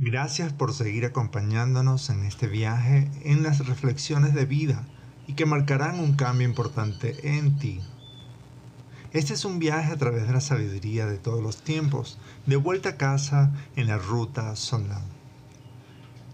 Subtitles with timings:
[0.00, 4.86] Gracias por seguir acompañándonos en este viaje en las reflexiones de vida
[5.26, 7.80] y que marcarán un cambio importante en ti.
[9.12, 12.16] Este es un viaje a través de la sabiduría de todos los tiempos,
[12.46, 15.04] de vuelta a casa en la ruta Sonland.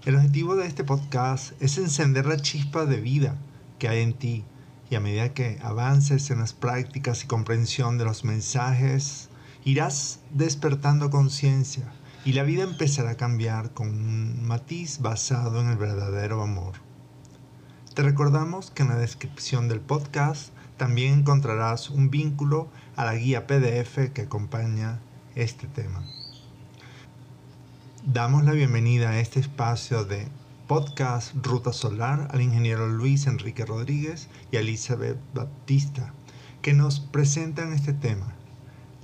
[0.05, 3.39] El objetivo de este podcast es encender la chispa de vida
[3.79, 4.45] que hay en ti
[4.91, 9.31] y a medida que avances en las prácticas y comprensión de los mensajes,
[9.65, 11.91] irás despertando conciencia
[12.25, 16.75] y la vida empezará a cambiar con un matiz basado en el verdadero amor.
[17.95, 23.47] Te recordamos que en la descripción del podcast también encontrarás un vínculo a la guía
[23.47, 25.01] PDF que acompaña
[25.35, 26.03] este tema.
[28.07, 30.27] Damos la bienvenida a este espacio de
[30.67, 36.13] podcast Ruta Solar al ingeniero Luis Enrique Rodríguez y a Elizabeth Baptista,
[36.63, 38.35] que nos presentan este tema,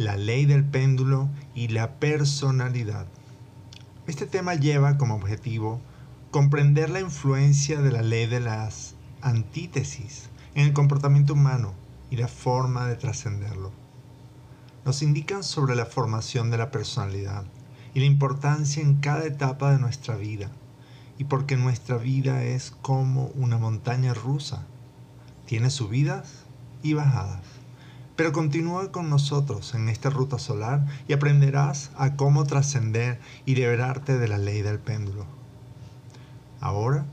[0.01, 3.07] la ley del péndulo y la personalidad.
[4.07, 5.79] Este tema lleva como objetivo
[6.31, 11.75] comprender la influencia de la ley de las antítesis en el comportamiento humano
[12.11, 13.73] y la forma de trascenderlo.
[14.87, 17.45] Nos indican sobre la formación de la personalidad
[17.93, 20.51] y la importancia en cada etapa de nuestra vida,
[21.19, 24.65] y porque nuestra vida es como una montaña rusa,
[25.45, 26.47] tiene subidas
[26.83, 27.60] y bajadas
[28.21, 34.19] pero continúa con nosotros en esta ruta solar y aprenderás a cómo trascender y liberarte
[34.19, 35.25] de la ley del péndulo.
[36.61, 37.07] Ahora,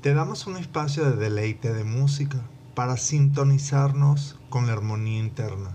[0.00, 2.38] te damos un espacio de deleite de música
[2.76, 5.74] para sintonizarnos con la armonía interna.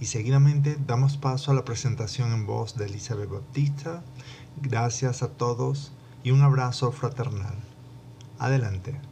[0.00, 4.02] Y seguidamente damos paso a la presentación en voz de Elizabeth Bautista.
[4.60, 5.92] Gracias a todos
[6.24, 7.54] y un abrazo fraternal.
[8.40, 9.09] Adelante.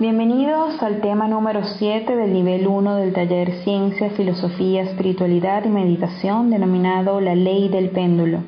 [0.00, 6.50] Bienvenidos al tema número 7 del nivel 1 del taller Ciencia, Filosofía, Espiritualidad y Meditación
[6.50, 8.40] denominado La Ley del Péndulo.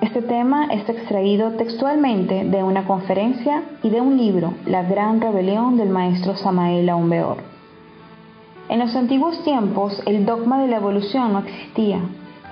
[0.00, 5.76] Este tema es extraído textualmente de una conferencia y de un libro, La Gran Rebelión
[5.76, 7.36] del maestro Samael Aumbeor.
[8.70, 12.00] En los antiguos tiempos el dogma de la evolución no existía,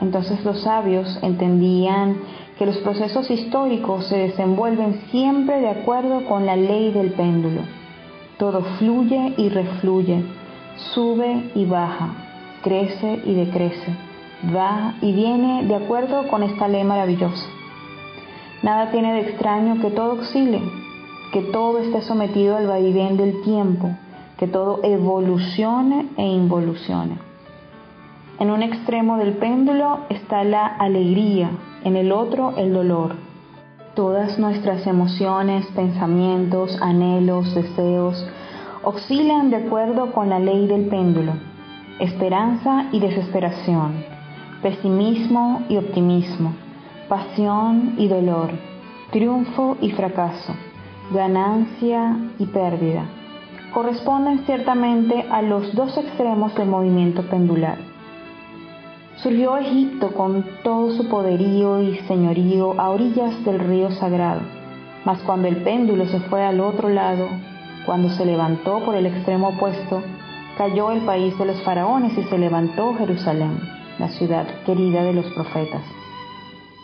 [0.01, 2.17] entonces los sabios entendían
[2.59, 7.63] que los procesos históricos se desenvuelven siempre de acuerdo con la ley del péndulo
[8.41, 10.25] todo fluye y refluye,
[10.95, 12.09] sube y baja,
[12.63, 13.95] crece y decrece,
[14.57, 17.47] va y viene de acuerdo con esta ley maravillosa.
[18.63, 20.63] Nada tiene de extraño que todo oscile,
[21.35, 23.91] que todo esté sometido al vaivén del tiempo,
[24.39, 27.30] que todo evolucione e involucione.
[28.41, 31.51] En un extremo del péndulo está la alegría,
[31.85, 33.15] en el otro el dolor
[33.95, 38.25] Todas nuestras emociones, pensamientos, anhelos, deseos
[38.83, 41.33] oscilan de acuerdo con la ley del péndulo.
[41.99, 44.05] Esperanza y desesperación,
[44.63, 46.55] pesimismo y optimismo,
[47.09, 48.53] pasión y dolor,
[49.11, 50.55] triunfo y fracaso,
[51.13, 53.05] ganancia y pérdida.
[53.75, 57.90] Corresponden ciertamente a los dos extremos del movimiento pendular.
[59.23, 64.41] Surgió Egipto con todo su poderío y señorío a orillas del río sagrado,
[65.05, 67.29] mas cuando el péndulo se fue al otro lado,
[67.85, 70.03] cuando se levantó por el extremo opuesto,
[70.57, 73.61] cayó el país de los faraones y se levantó Jerusalén,
[73.99, 75.83] la ciudad querida de los profetas.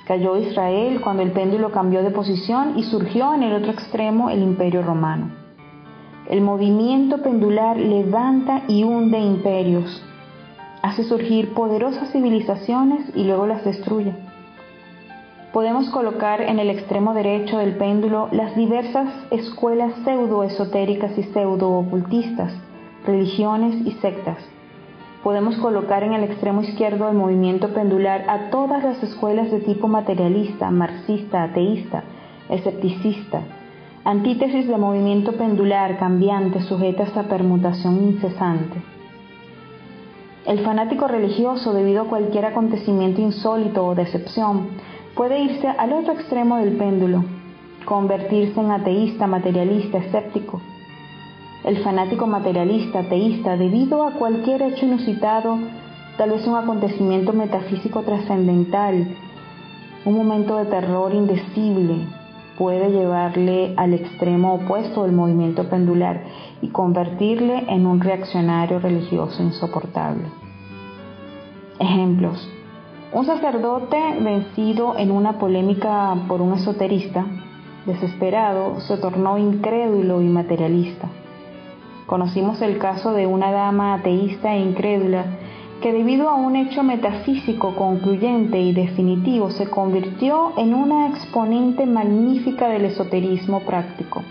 [0.06, 4.42] Cayó Israel cuando el péndulo cambió de posición y surgió en el otro extremo el
[4.42, 5.30] imperio romano.
[6.28, 10.02] El movimiento pendular levanta y hunde imperios,
[10.86, 14.12] hace surgir poderosas civilizaciones y luego las destruye.
[15.52, 22.52] Podemos colocar en el extremo derecho del péndulo las diversas escuelas pseudo-esotéricas y pseudo-ocultistas,
[23.04, 24.38] religiones y sectas.
[25.24, 29.88] Podemos colocar en el extremo izquierdo del movimiento pendular a todas las escuelas de tipo
[29.88, 32.04] materialista, marxista, ateísta,
[32.48, 33.40] escepticista,
[34.04, 38.95] antítesis del movimiento pendular cambiante sujetas a permutación incesante.
[40.46, 44.68] El fanático religioso, debido a cualquier acontecimiento insólito o decepción,
[45.16, 47.24] puede irse al otro extremo del péndulo,
[47.84, 50.60] convertirse en ateísta, materialista, escéptico.
[51.64, 55.58] El fanático materialista, ateísta, debido a cualquier hecho inusitado,
[56.16, 59.16] tal vez un acontecimiento metafísico trascendental,
[60.04, 62.06] un momento de terror indecible,
[62.56, 66.22] puede llevarle al extremo opuesto del movimiento pendular
[66.62, 70.24] y convertirle en un reaccionario religioso insoportable.
[71.78, 72.48] Ejemplos.
[73.12, 77.24] Un sacerdote vencido en una polémica por un esoterista,
[77.86, 81.08] desesperado, se tornó incrédulo y materialista.
[82.06, 85.24] Conocimos el caso de una dama ateísta e incrédula
[85.80, 92.68] que debido a un hecho metafísico concluyente y definitivo se convirtió en una exponente magnífica
[92.68, 94.22] del esoterismo práctico.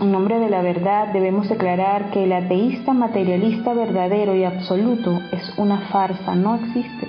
[0.00, 5.52] En nombre de la verdad debemos declarar que el ateísta materialista verdadero y absoluto es
[5.58, 7.06] una farsa, no existe.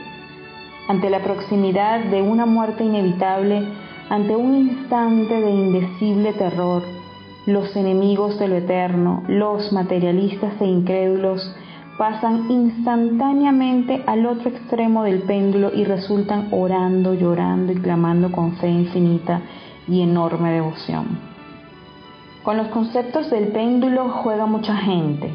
[0.90, 3.64] Ante la proximidad de una muerte inevitable,
[4.10, 6.84] ante un instante de indecible terror,
[7.46, 11.50] los enemigos de lo eterno, los materialistas e incrédulos,
[11.98, 18.68] pasan instantáneamente al otro extremo del péndulo y resultan orando, llorando y clamando con fe
[18.68, 19.40] infinita
[19.88, 21.31] y enorme devoción.
[22.44, 25.32] Con los conceptos del péndulo juega mucha gente,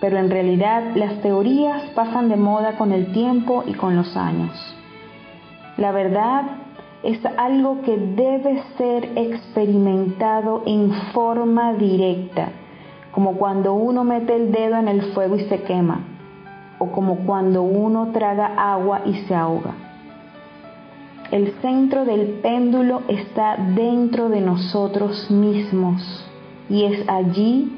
[0.00, 4.52] pero en realidad las teorías pasan de moda con el tiempo y con los años.
[5.76, 6.42] La verdad
[7.04, 12.48] es algo que debe ser experimentado en forma directa
[13.12, 16.00] como cuando uno mete el dedo en el fuego y se quema,
[16.78, 19.74] o como cuando uno traga agua y se ahoga.
[21.30, 26.21] El centro del péndulo está dentro de nosotros mismos
[26.72, 27.70] y es allí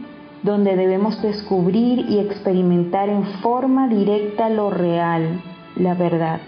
[0.45, 5.43] donde debemos descubrir y experimentar en forma directa lo real,
[5.75, 6.41] la verdad.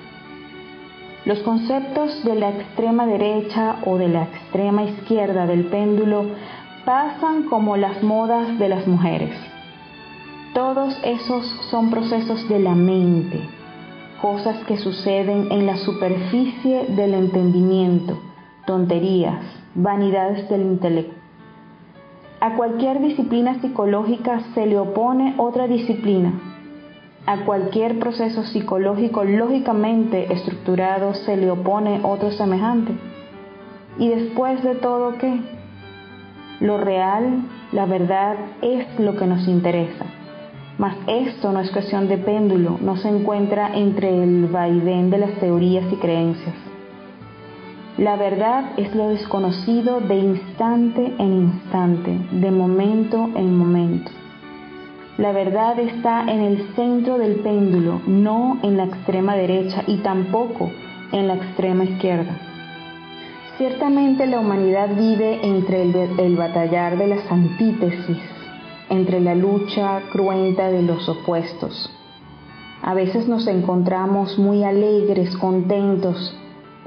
[1.24, 6.26] Los conceptos de la extrema derecha o de la extrema izquierda del péndulo
[6.84, 9.34] pasan como las modas de las mujeres.
[10.54, 13.40] Todos esos son procesos de la mente,
[14.22, 18.16] cosas que suceden en la superficie del entendimiento,
[18.66, 19.42] tonterías,
[19.74, 21.25] vanidades del intelecto.
[22.38, 26.34] A cualquier disciplina psicológica se le opone otra disciplina.
[27.24, 32.92] A cualquier proceso psicológico lógicamente estructurado se le opone otro semejante.
[33.98, 35.40] Y después de todo, ¿qué?
[36.60, 40.04] Lo real, la verdad, es lo que nos interesa.
[40.76, 45.32] Mas esto no es cuestión de péndulo, no se encuentra entre el vaivén de las
[45.40, 46.54] teorías y creencias.
[47.98, 54.10] La verdad es lo desconocido de instante en instante, de momento en momento.
[55.16, 60.70] La verdad está en el centro del péndulo, no en la extrema derecha y tampoco
[61.10, 62.38] en la extrema izquierda.
[63.56, 68.18] Ciertamente la humanidad vive entre el, batallar de las antítesis,
[68.90, 71.90] entre la lucha cruenta de los opuestos.
[72.82, 76.36] A veces nos encontramos muy alegres, contentos,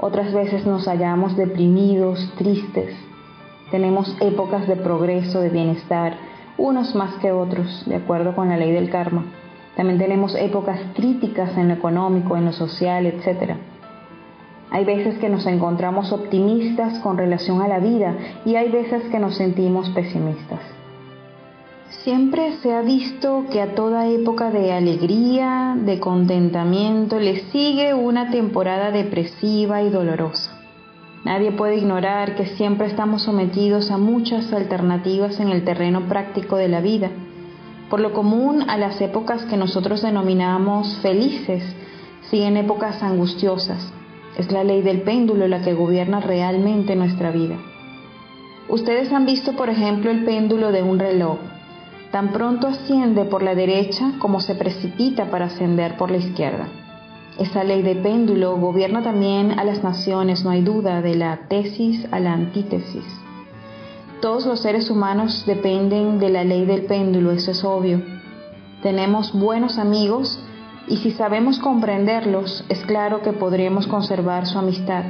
[0.00, 2.96] otras veces nos hallamos deprimidos, tristes.
[3.70, 6.16] Tenemos épocas de progreso, de bienestar,
[6.56, 9.24] unos más que otros, de acuerdo con la ley del karma.
[9.76, 13.56] También tenemos épocas críticas en lo económico, en lo social, etc.
[14.70, 18.14] Hay veces que nos encontramos optimistas con relación a la vida
[18.44, 20.79] y hay veces que nos sentimos pesimistas.
[21.90, 28.30] Siempre se ha visto que a toda época de alegría, de contentamiento, le sigue una
[28.30, 30.56] temporada depresiva y dolorosa.
[31.24, 36.68] Nadie puede ignorar que siempre estamos sometidos a muchas alternativas en el terreno práctico de
[36.68, 37.10] la vida.
[37.90, 41.64] Por lo común, a las épocas que nosotros denominamos felices,
[42.30, 43.92] siguen épocas angustiosas.
[44.38, 47.56] Es la ley del péndulo la que gobierna realmente nuestra vida.
[48.68, 51.38] Ustedes han visto, por ejemplo, el péndulo de un reloj.
[52.10, 56.66] Tan pronto asciende por la derecha como se precipita para ascender por la izquierda.
[57.38, 62.06] Esa ley de péndulo gobierna también a las naciones, no hay duda, de la tesis
[62.10, 63.04] a la antítesis.
[64.20, 68.02] Todos los seres humanos dependen de la ley del péndulo, eso es obvio.
[68.82, 70.38] Tenemos buenos amigos
[70.88, 75.04] y si sabemos comprenderlos, es claro que podremos conservar su amistad.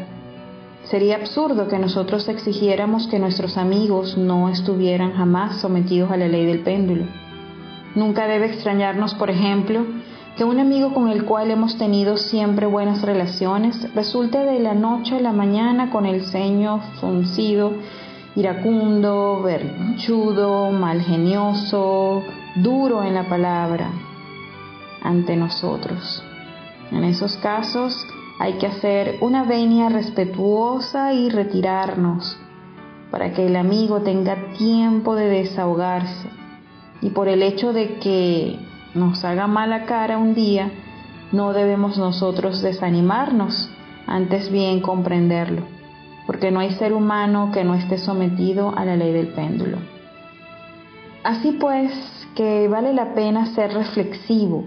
[0.84, 6.46] Sería absurdo que nosotros exigiéramos que nuestros amigos no estuvieran jamás sometidos a la ley
[6.46, 7.04] del péndulo.
[7.94, 9.84] Nunca debe extrañarnos, por ejemplo,
[10.36, 15.16] que un amigo con el cual hemos tenido siempre buenas relaciones resulte de la noche
[15.16, 17.72] a la mañana con el ceño fruncido,
[18.36, 22.22] iracundo, berchudo, malgenioso,
[22.56, 23.90] duro en la palabra
[25.02, 26.22] ante nosotros.
[26.90, 28.06] En esos casos,
[28.40, 32.38] hay que hacer una venia respetuosa y retirarnos
[33.10, 36.30] para que el amigo tenga tiempo de desahogarse.
[37.02, 38.58] Y por el hecho de que
[38.94, 40.70] nos haga mala cara un día,
[41.32, 43.70] no debemos nosotros desanimarnos,
[44.06, 45.64] antes bien comprenderlo,
[46.26, 49.76] porque no hay ser humano que no esté sometido a la ley del péndulo.
[51.24, 51.92] Así pues,
[52.34, 54.64] que vale la pena ser reflexivo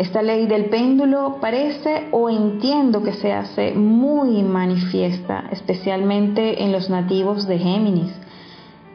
[0.00, 6.88] esta ley del péndulo parece o entiendo que se hace muy manifiesta, especialmente en los
[6.88, 8.10] nativos de Géminis.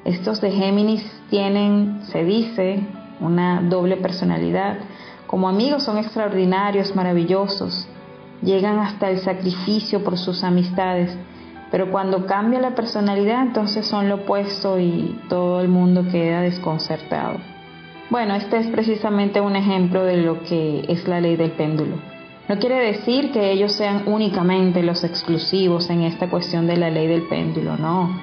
[0.04, 2.80] Estos de Géminis tienen, se dice,
[3.20, 4.80] una doble personalidad.
[5.28, 7.88] Como amigos son extraordinarios, maravillosos,
[8.42, 11.16] llegan hasta el sacrificio por sus amistades,
[11.70, 17.55] pero cuando cambia la personalidad entonces son lo opuesto y todo el mundo queda desconcertado.
[18.10, 21.96] Bueno, este es precisamente un ejemplo de lo que es la ley del péndulo.
[22.48, 27.08] No quiere decir que ellos sean únicamente los exclusivos en esta cuestión de la ley
[27.08, 28.16] del péndulo, no,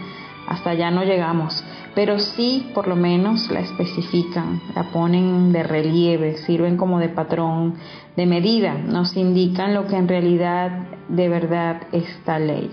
[0.47, 1.65] hasta allá no llegamos,
[1.97, 7.75] pero sí por lo menos la especifican, la ponen de relieve, sirven como de patrón,
[8.17, 10.71] de medida, nos indican lo que en realidad
[11.09, 12.71] de verdad es esta ley.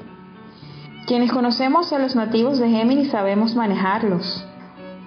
[1.07, 4.45] Quienes conocemos a los nativos de Géminis sabemos manejarlos,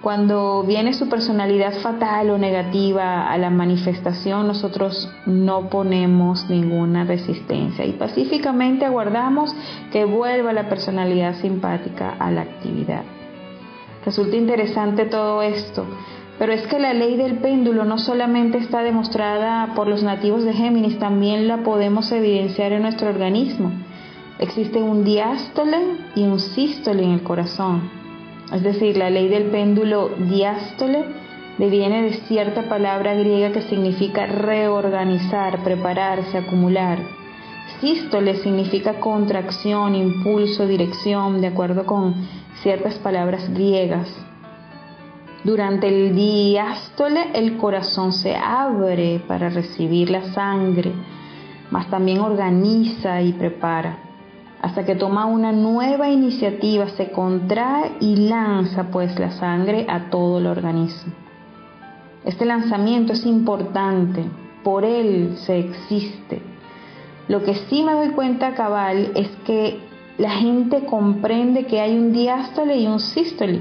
[0.03, 7.85] cuando viene su personalidad fatal o negativa a la manifestación, nosotros no ponemos ninguna resistencia
[7.85, 9.55] y pacíficamente aguardamos
[9.93, 13.03] que vuelva la personalidad simpática a la actividad.
[14.05, 15.85] Resulta interesante todo esto,
[16.37, 20.51] pero es que la ley del péndulo no solamente está demostrada por los nativos de
[20.51, 23.71] Géminis, también la podemos evidenciar en nuestro organismo.
[24.37, 25.77] Existe un diástole
[26.13, 28.02] y un sístole en el corazón.
[28.51, 31.05] Es decir, la ley del péndulo diástole
[31.57, 36.99] deviene de cierta palabra griega que significa reorganizar, prepararse, acumular.
[37.79, 42.15] Sístole significa contracción, impulso, dirección, de acuerdo con
[42.61, 44.09] ciertas palabras griegas.
[45.43, 50.93] Durante el diástole el corazón se abre para recibir la sangre,
[51.69, 54.12] mas también organiza y prepara
[54.63, 60.39] hasta que toma una nueva iniciativa, se contrae y lanza pues la sangre a todo
[60.39, 61.11] el organismo.
[62.23, 64.23] Este lanzamiento es importante,
[64.63, 66.41] por él se existe.
[67.27, 69.81] Lo que sí me doy cuenta cabal es que
[70.17, 73.59] la gente comprende que hay un diástole y un sístole,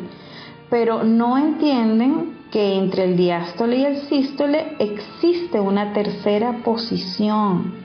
[0.71, 7.81] pero no entienden que entre el diástole y el sístole existe una tercera posición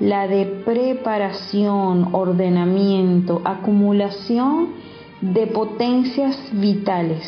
[0.00, 4.74] la de preparación, ordenamiento, acumulación
[5.20, 7.22] de potencias vitales.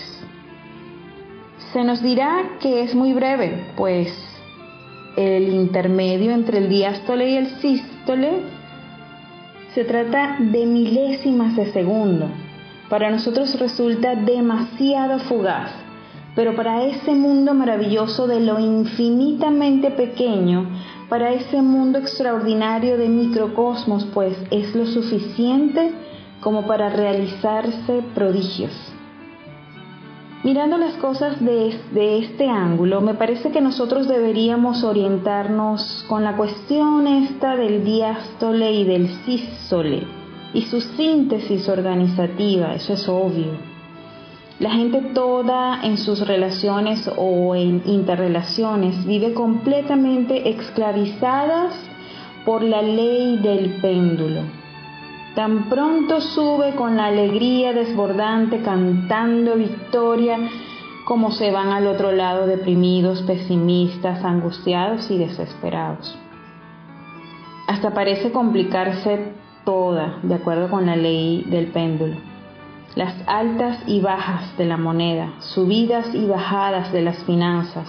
[1.73, 4.13] Se nos dirá que es muy breve, pues
[5.17, 8.43] el intermedio entre el diástole y el sístole
[9.75, 12.27] se trata de milésimas de segundo.
[12.89, 15.71] Para nosotros resulta demasiado fugaz,
[16.39, 20.71] pero para ese mundo maravilloso de lo infinitamente pequeño
[21.09, 25.91] para ese mundo extraordinario de microcosmos, pues es lo suficiente
[26.41, 28.71] como para realizarse prodigios.
[30.45, 37.09] Mirando las cosas desde este ángulo, me parece que nosotros deberíamos orientarnos con la cuestión
[37.09, 40.07] esta del diástole y del sístole
[40.55, 43.78] y su síntesis organizativa, eso es obvio.
[44.61, 51.75] La gente toda en sus relaciones o en interrelaciones vive completamente esclavizadas
[52.45, 54.41] por la ley del péndulo.
[55.37, 60.39] Tan pronto sube con la alegría desbordante cantando victoria
[61.07, 66.19] como se van al otro lado deprimidos, pesimistas, angustiados y desesperados.
[67.69, 69.33] hasta parece complicarse
[69.65, 72.28] toda de acuerdo con la ley del péndulo.
[72.99, 77.87] Las altas y bajas de la moneda, subidas y bajadas de las finanzas,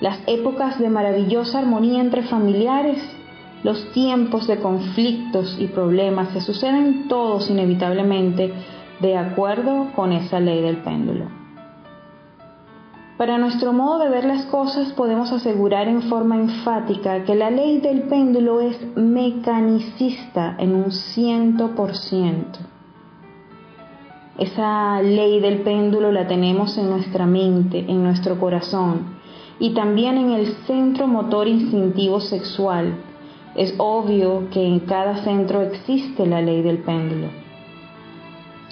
[0.00, 3.02] las épocas de maravillosa armonía entre familiares,
[3.64, 8.52] los tiempos de conflictos y problemas se suceden todos inevitablemente
[9.00, 11.24] de acuerdo con esa ley del péndulo.
[13.18, 17.80] Para nuestro modo de ver las cosas podemos asegurar en forma enfática que la ley
[17.80, 22.60] del péndulo es mecanicista en un ciento por ciento.
[24.38, 29.16] Esa ley del péndulo la tenemos en nuestra mente, en nuestro corazón
[29.58, 32.94] y también en el centro motor instintivo sexual.
[33.54, 37.42] Es obvio que en cada centro existe la ley del péndulo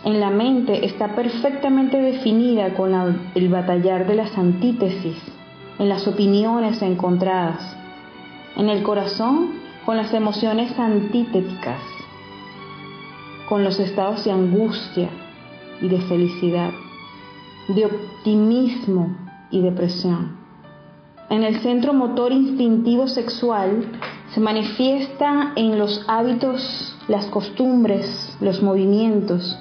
[0.03, 2.95] en la mente está perfectamente definida con
[3.35, 5.19] el batallar de las antítesis,
[5.79, 7.77] en las opiniones encontradas,
[8.57, 11.83] en el corazón con las emociones antíteticas,
[13.47, 15.11] con los estados de angustia
[15.81, 16.71] y de felicidad,
[17.69, 19.17] de optimismo
[19.51, 20.39] y depresión.
[21.29, 23.85] En el centro motor instintivo sexual
[24.35, 29.59] se manifiesta en los hábitos, las costumbres, los movimientos,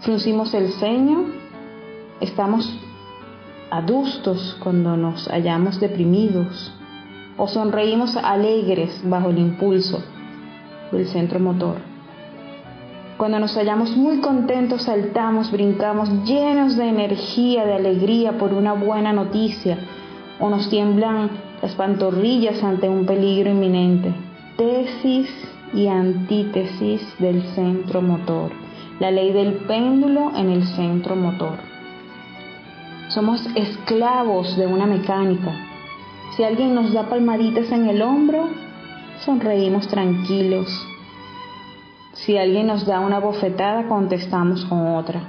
[0.00, 1.26] fruncimos el ceño,
[2.20, 2.72] estamos
[3.70, 6.72] adustos cuando nos hallamos deprimidos
[7.36, 10.02] o sonreímos alegres bajo el impulso
[10.92, 11.76] del centro motor.
[13.20, 19.12] Cuando nos hallamos muy contentos, saltamos, brincamos llenos de energía, de alegría por una buena
[19.12, 19.76] noticia
[20.38, 21.28] o nos tiemblan
[21.60, 24.10] las pantorrillas ante un peligro inminente.
[24.56, 25.28] Tesis
[25.74, 28.52] y antítesis del centro motor
[29.00, 31.58] la ley del péndulo en el centro motor.
[33.08, 35.52] Somos esclavos de una mecánica.
[36.34, 38.48] Si alguien nos da palmaditas en el hombro,
[39.26, 40.89] sonreímos tranquilos.
[42.12, 45.20] Si alguien nos da una bofetada, contestamos con otra.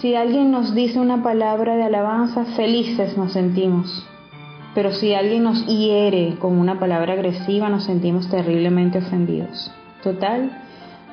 [0.00, 4.06] Si alguien nos dice una palabra de alabanza, felices nos sentimos.
[4.74, 9.72] Pero si alguien nos hiere con una palabra agresiva, nos sentimos terriblemente ofendidos.
[10.02, 10.50] Total,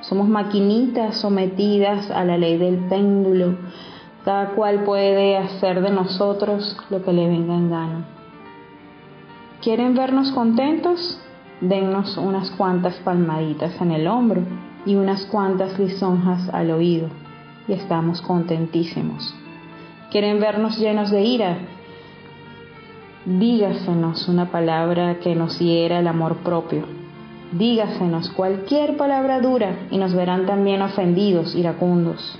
[0.01, 3.55] somos maquinitas sometidas a la ley del péndulo.
[4.25, 8.05] Cada cual puede hacer de nosotros lo que le venga en gana.
[9.61, 11.22] ¿Quieren vernos contentos?
[11.63, 14.41] Dennos unas cuantas palmaditas en el hombro
[14.85, 17.07] y unas cuantas lisonjas al oído
[17.67, 19.33] y estamos contentísimos.
[20.11, 21.57] ¿Quieren vernos llenos de ira?
[23.25, 26.85] Dígasenos una palabra que nos hiera el amor propio
[27.57, 32.39] dígasenos cualquier palabra dura y nos verán también ofendidos, iracundos.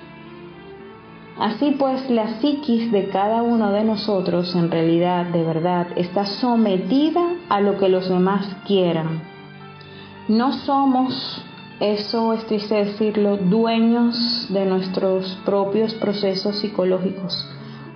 [1.39, 7.21] Así pues, la psiquis de cada uno de nosotros en realidad, de verdad, está sometida
[7.49, 9.21] a lo que los demás quieran.
[10.27, 11.43] No somos,
[11.79, 17.47] eso es triste decirlo, dueños de nuestros propios procesos psicológicos.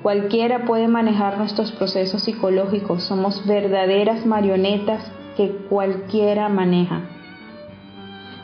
[0.02, 5.04] Cualquiera puede manejar nuestros procesos psicológicos, somos verdaderas marionetas
[5.36, 7.17] que cualquiera maneja.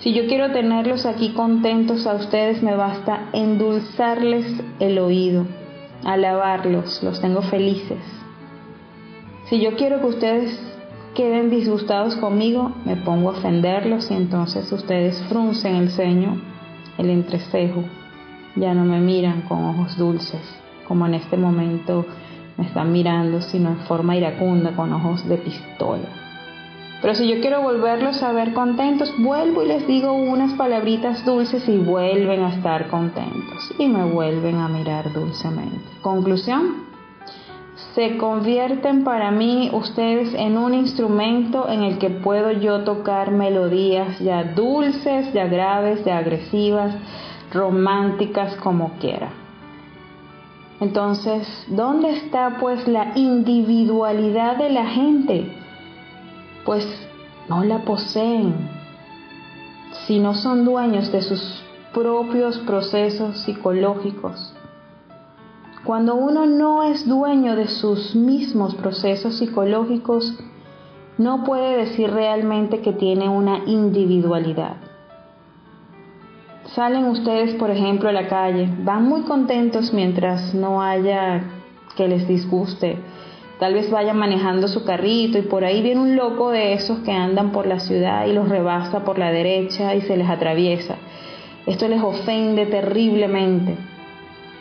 [0.04, 5.46] Si yo quiero tenerlos aquí contentos a ustedes, me basta endulzarles el oído,
[6.04, 8.00] alabarlos, los tengo felices.
[9.46, 10.60] Si yo quiero que ustedes
[11.16, 16.42] queden disgustados conmigo, me pongo a ofenderlos y entonces ustedes fruncen el ceño,
[16.98, 17.86] el entrecejo,
[18.58, 20.42] ya no me miran con ojos dulces,
[20.86, 22.06] como en este momento
[22.58, 26.23] me están mirando, sino en forma iracunda, con ojos de pistola.
[27.04, 31.68] Pero si yo quiero volverlos a ver contentos, vuelvo y les digo unas palabritas dulces
[31.68, 35.84] y vuelven a estar contentos y me vuelven a mirar dulcemente.
[36.02, 36.86] Conclusión,
[37.94, 44.18] se convierten para mí ustedes en un instrumento en el que puedo yo tocar melodías
[44.20, 46.96] ya dulces, ya graves, ya agresivas,
[47.52, 49.28] románticas, como quiera.
[50.80, 55.63] Entonces, ¿dónde está pues la individualidad de la gente?
[56.66, 56.86] Pues
[57.50, 58.70] no la poseen,
[60.06, 64.54] si no son dueños de sus propios procesos psicológicos.
[65.86, 70.34] Cuando uno no es dueño de sus mismos procesos psicológicos,
[71.18, 74.78] no puede decir realmente que tiene una individualidad.
[76.74, 81.44] Salen ustedes, por ejemplo, a la calle, van muy contentos mientras no haya
[81.96, 82.98] que les disguste
[83.60, 87.12] Tal vez vayan manejando su carrito y por ahí viene un loco de esos que
[87.12, 90.96] andan por la ciudad y los rebasa por la derecha y se les atraviesa.
[91.66, 93.78] Esto les ofende terriblemente.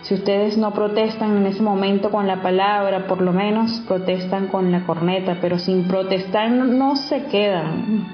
[0.03, 4.71] Si ustedes no protestan en ese momento con la palabra, por lo menos protestan con
[4.71, 8.07] la corneta, pero sin protestar no, se quedan.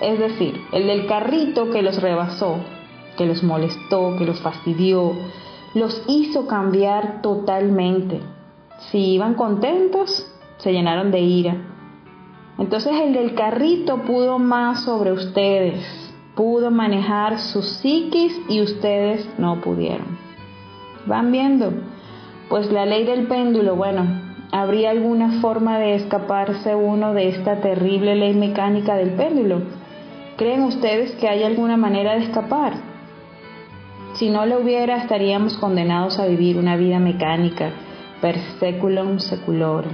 [0.00, 2.58] Es decir, el del carrito que los rebasó,
[3.16, 5.12] que los molestó, que los fastidió,
[5.74, 8.20] los hizo cambiar totalmente.
[8.78, 11.56] Si iban contentos, se llenaron de ira.
[12.58, 15.82] Entonces el del carrito pudo más sobre ustedes,
[16.34, 20.18] pudo manejar sus psiquis y ustedes no pudieron.
[21.06, 21.72] ¿Van viendo?
[22.48, 24.06] Pues la ley del péndulo, bueno,
[24.52, 29.62] ¿habría alguna forma de escaparse uno de esta terrible ley mecánica del péndulo?
[30.36, 32.74] ¿Creen ustedes que hay alguna manera de escapar?
[34.14, 37.70] Si no lo hubiera, estaríamos condenados a vivir una vida mecánica,
[38.24, 39.92] per seculum seculorum.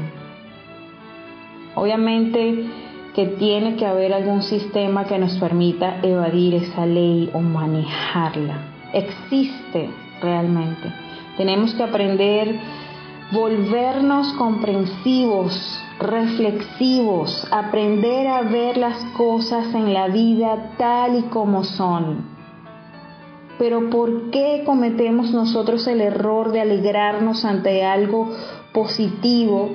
[1.74, 2.64] Obviamente
[3.12, 8.54] que tiene que haber algún sistema que nos permita evadir esa ley o manejarla.
[8.92, 9.90] Existe
[10.22, 10.92] realmente.
[11.36, 12.54] Tenemos que aprender
[13.32, 22.39] volvernos comprensivos, reflexivos, aprender a ver las cosas en la vida tal y como son
[23.60, 28.32] pero ¿por qué cometemos nosotros el error de alegrarnos ante algo
[28.72, 29.72] positivo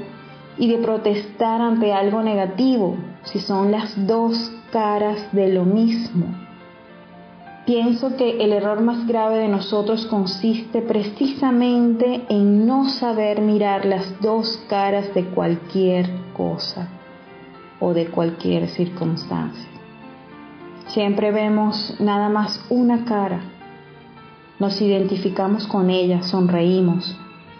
[0.57, 6.25] y de protestar ante algo negativo, si son las dos caras de lo mismo?
[7.67, 14.19] Pienso que el error más grave de nosotros consiste precisamente en no saber mirar las
[14.19, 16.89] dos caras de cualquier cosa
[17.79, 19.69] o de cualquier circunstancia.
[20.87, 23.51] Siempre vemos nada más una cara
[24.59, 27.17] nos identificamos con ella, sonreímos,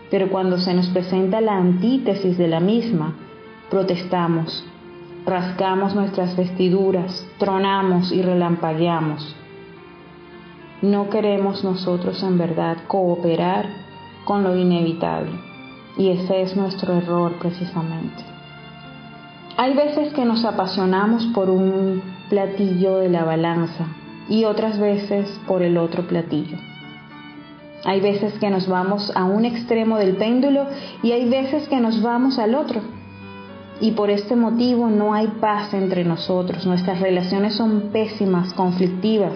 [0.10, 3.16] pero cuando se nos presenta la antítesis de la misma,
[3.70, 4.66] protestamos,
[5.26, 9.36] rasgamos nuestras vestiduras, tronamos y relampagueamos.
[10.82, 13.68] No queremos nosotros en verdad cooperar
[14.24, 15.32] con lo inevitable
[15.98, 18.24] y ese es nuestro error precisamente.
[19.58, 23.88] Hay veces que nos apasionamos por un platillo de la balanza
[24.28, 26.58] y otras veces por el otro platillo.
[27.86, 30.66] Hay veces que nos vamos a un extremo del péndulo
[31.04, 32.82] y hay veces que nos vamos al otro.
[33.80, 36.66] Y por este motivo no hay paz entre nosotros.
[36.66, 39.34] Nuestras relaciones son pésimas, conflictivas.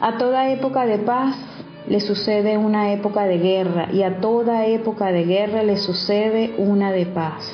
[0.00, 1.36] A toda época de paz
[1.88, 6.92] le sucede una época de guerra y a toda época de guerra le sucede una
[6.92, 7.50] de paz.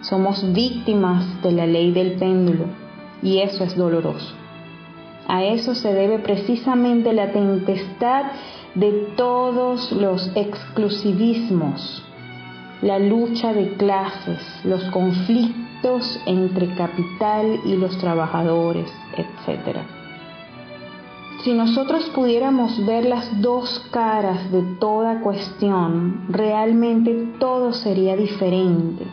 [0.00, 2.64] Somos víctimas de la ley del péndulo
[3.22, 4.34] y eso es doloroso.
[5.28, 8.24] A eso se debe precisamente la tempestad
[8.74, 12.04] de todos los exclusivismos,
[12.82, 19.78] la lucha de clases, los conflictos entre capital y los trabajadores, etc.
[21.44, 29.04] Si nosotros pudiéramos ver las dos caras de toda cuestión, realmente todo sería diferente,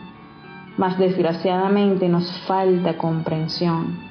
[0.78, 4.11] mas desgraciadamente nos falta comprensión.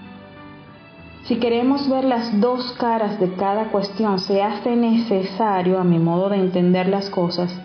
[1.31, 6.29] Si queremos ver las dos caras de cada cuestión, se hace necesario, a mi modo
[6.29, 7.57] de entender las cosas,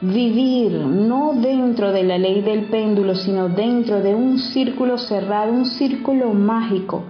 [0.00, 5.66] vivir no dentro de la ley del péndulo, sino dentro de un círculo cerrado, un
[5.66, 7.04] círculo mágico.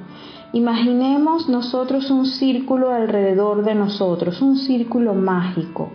[0.52, 5.88] Imaginemos nosotros un círculo alrededor de nosotros, un círculo mágico.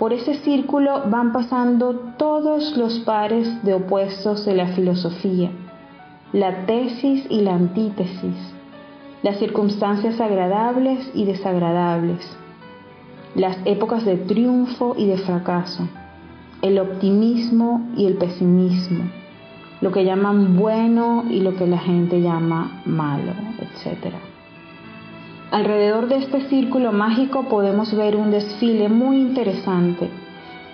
[0.00, 5.52] Por ese círculo van pasando todos los pares de opuestos de la filosofía,
[6.32, 8.55] la tesis y la antítesis
[9.22, 12.18] las circunstancias agradables y desagradables,
[13.34, 15.88] las épocas de triunfo y de fracaso,
[16.62, 19.04] el optimismo y el pesimismo,
[19.80, 24.14] lo que llaman bueno y lo que la gente llama malo, etc.
[25.50, 30.08] Alrededor de este círculo mágico podemos ver un desfile muy interesante.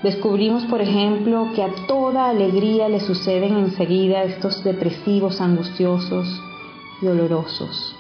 [0.03, 6.43] Descubrimos, por ejemplo, que a toda alegría le suceden enseguida estos depresivos, angustiosos
[7.01, 7.97] y dolorosos.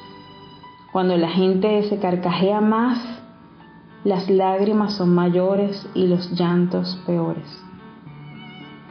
[0.92, 2.98] Cuando la gente se carcajea más,
[4.04, 7.46] las lágrimas son mayores y los llantos peores.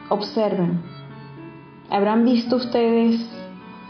[0.08, 0.82] Observen,
[1.90, 3.20] habrán visto ustedes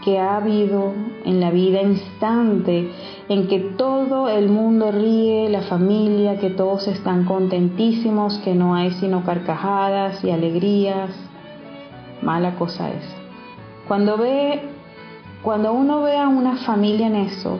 [0.04, 0.92] que ha habido
[1.24, 2.90] en la vida instante
[3.30, 8.90] en que todo el mundo ríe, la familia, que todos están contentísimos, que no hay
[8.90, 11.10] sino carcajadas y alegrías.
[12.20, 13.04] Mala cosa es.
[13.88, 14.60] Cuando ve,
[15.42, 17.58] cuando uno ve a una familia en eso,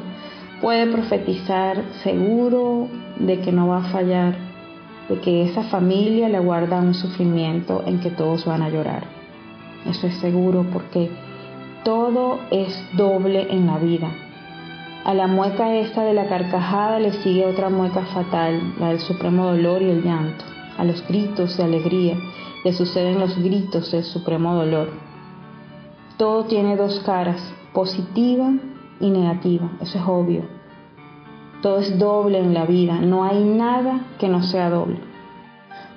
[0.63, 4.37] puede profetizar seguro de que no va a fallar,
[5.09, 9.03] de que esa familia le guarda un sufrimiento en que todos van a llorar.
[9.85, 11.11] Eso es seguro porque
[11.85, 14.09] todo es doble en la vida.
[15.05, 19.47] A la mueca esta de la carcajada le sigue otra mueca fatal, la del supremo
[19.47, 20.45] dolor y el llanto.
[20.79, 22.17] A los gritos de alegría
[22.65, 24.91] le suceden los gritos del supremo dolor.
[26.17, 28.53] Todo tiene dos caras, positiva
[29.03, 30.45] y negativa, eso es obvio.
[31.61, 34.99] Todo es doble en la vida, no hay nada que no sea doble.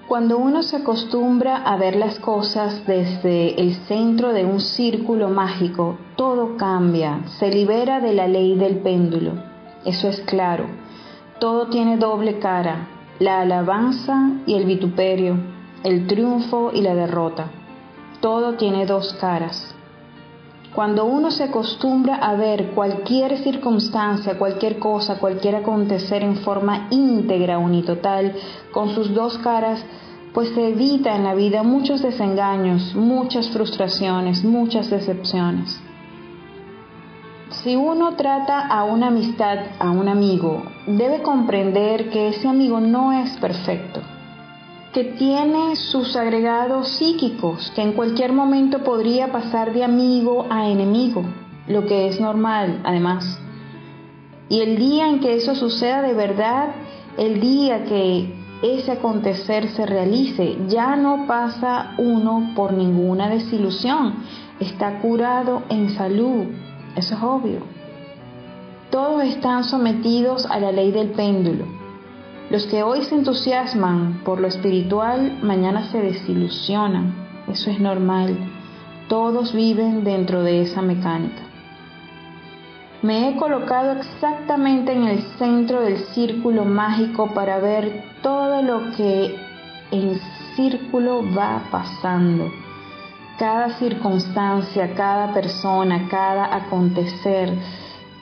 [0.07, 5.97] Cuando uno se acostumbra a ver las cosas desde el centro de un círculo mágico,
[6.15, 9.31] todo cambia, se libera de la ley del péndulo.
[9.83, 10.65] Eso es claro.
[11.39, 12.87] Todo tiene doble cara,
[13.19, 15.37] la alabanza y el vituperio,
[15.83, 17.47] el triunfo y la derrota.
[18.19, 19.74] Todo tiene dos caras.
[20.75, 27.57] Cuando uno se acostumbra a ver cualquier circunstancia, cualquier cosa, cualquier acontecer en forma íntegra,
[27.57, 28.35] unitotal,
[28.73, 29.81] con sus dos caras,
[30.33, 35.79] pues se evita en la vida muchos desengaños, muchas frustraciones, muchas decepciones.
[37.63, 43.13] Si uno trata a una amistad, a un amigo, debe comprender que ese amigo no
[43.13, 44.01] es perfecto
[44.95, 51.25] que tiene sus agregados psíquicos, que en cualquier momento podría pasar de amigo a enemigo,
[51.67, 53.37] lo que es normal además.
[54.47, 56.69] Y el día en que eso suceda de verdad,
[57.17, 64.23] el día que ese acontecer se realice, ya no pasa uno por ninguna desilusión,
[64.61, 66.45] está curado en salud,
[66.95, 67.59] eso es obvio.
[68.91, 71.65] Todos están sometidos a la ley del péndulo.
[72.49, 77.15] Los que hoy se entusiasman por lo espiritual, mañana se desilusionan.
[77.47, 78.37] Eso es normal.
[79.07, 81.41] Todos viven dentro de esa mecánica.
[83.01, 89.35] Me he colocado exactamente en el centro del círculo mágico para ver todo lo que
[89.89, 90.19] en
[90.55, 92.51] círculo va pasando.
[93.39, 97.57] Cada circunstancia, cada persona, cada acontecer,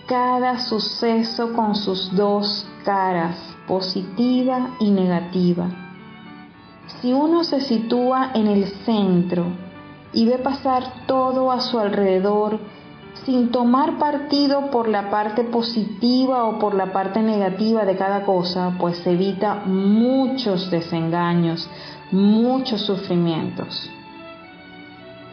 [0.07, 5.69] cada suceso con sus dos caras positiva y negativa.
[7.01, 9.45] Si uno se sitúa en el centro
[10.11, 12.59] y ve pasar todo a su alrededor
[13.25, 18.75] sin tomar partido por la parte positiva o por la parte negativa de cada cosa,
[18.79, 21.69] pues evita muchos desengaños,
[22.11, 23.89] muchos sufrimientos.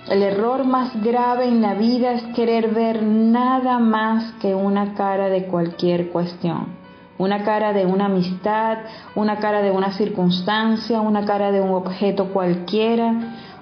[0.09, 5.29] El error más grave en la vida es querer ver nada más que una cara
[5.29, 6.80] de cualquier cuestión
[7.21, 8.79] una cara de una amistad,
[9.15, 13.15] una cara de una circunstancia, una cara de un objeto cualquiera,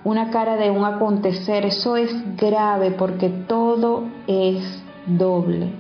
[0.05, 1.67] una cara de un acontecer.
[1.67, 4.63] Eso es grave porque todo es
[5.07, 5.73] doble.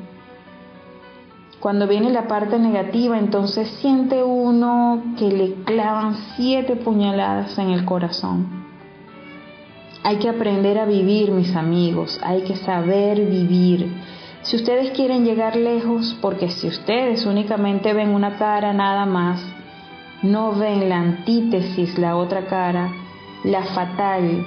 [1.60, 7.84] Cuando viene la parte negativa, entonces siente uno que le clavan siete puñaladas en el
[7.84, 8.66] corazón.
[10.02, 13.92] Hay que aprender a vivir, mis amigos, hay que saber vivir.
[14.48, 19.42] Si ustedes quieren llegar lejos, porque si ustedes únicamente ven una cara nada más,
[20.22, 22.90] no ven la antítesis, la otra cara,
[23.44, 24.46] la fatal,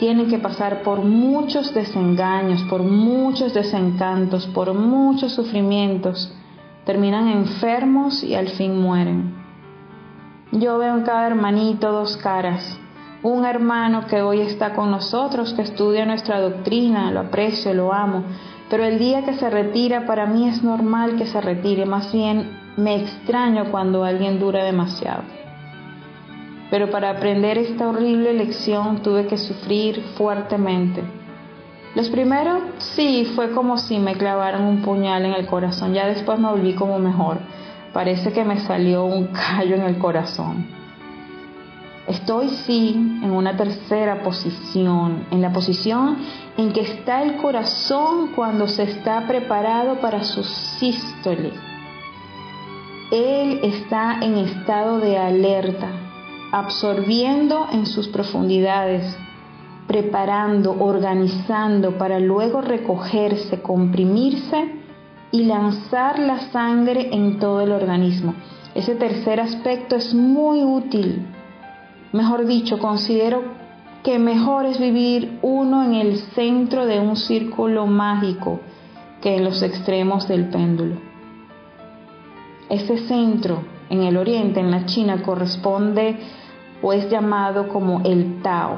[0.00, 6.34] tienen que pasar por muchos desengaños, por muchos desencantos, por muchos sufrimientos,
[6.84, 9.32] terminan enfermos y al fin mueren.
[10.50, 12.80] Yo veo en cada hermanito dos caras.
[13.22, 18.24] Un hermano que hoy está con nosotros, que estudia nuestra doctrina, lo aprecio, lo amo,
[18.68, 22.58] pero el día que se retira, para mí es normal que se retire, más bien
[22.76, 25.22] me extraño cuando alguien dura demasiado.
[26.70, 31.02] Pero para aprender esta horrible lección tuve que sufrir fuertemente.
[31.94, 36.38] Los primeros sí, fue como si me clavaran un puñal en el corazón, ya después
[36.38, 37.38] me volví como mejor.
[37.92, 40.66] Parece que me salió un callo en el corazón.
[42.08, 46.18] Estoy sí en una tercera posición, en la posición
[46.56, 51.52] en que está el corazón cuando se está preparado para su sístole.
[53.10, 55.88] Él está en estado de alerta,
[56.52, 59.16] absorbiendo en sus profundidades,
[59.86, 64.72] preparando, organizando para luego recogerse, comprimirse
[65.30, 68.34] y lanzar la sangre en todo el organismo.
[68.74, 71.26] Ese tercer aspecto es muy útil
[72.12, 73.42] Mejor dicho, considero
[74.06, 78.60] que mejor es vivir uno en el centro de un círculo mágico
[79.20, 80.94] que en los extremos del péndulo.
[82.68, 86.20] Ese centro en el oriente, en la China, corresponde
[86.82, 88.76] o es llamado como el Tao.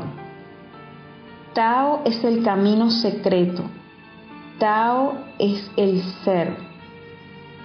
[1.52, 3.64] Tao es el camino secreto.
[4.58, 6.67] Tao es el ser.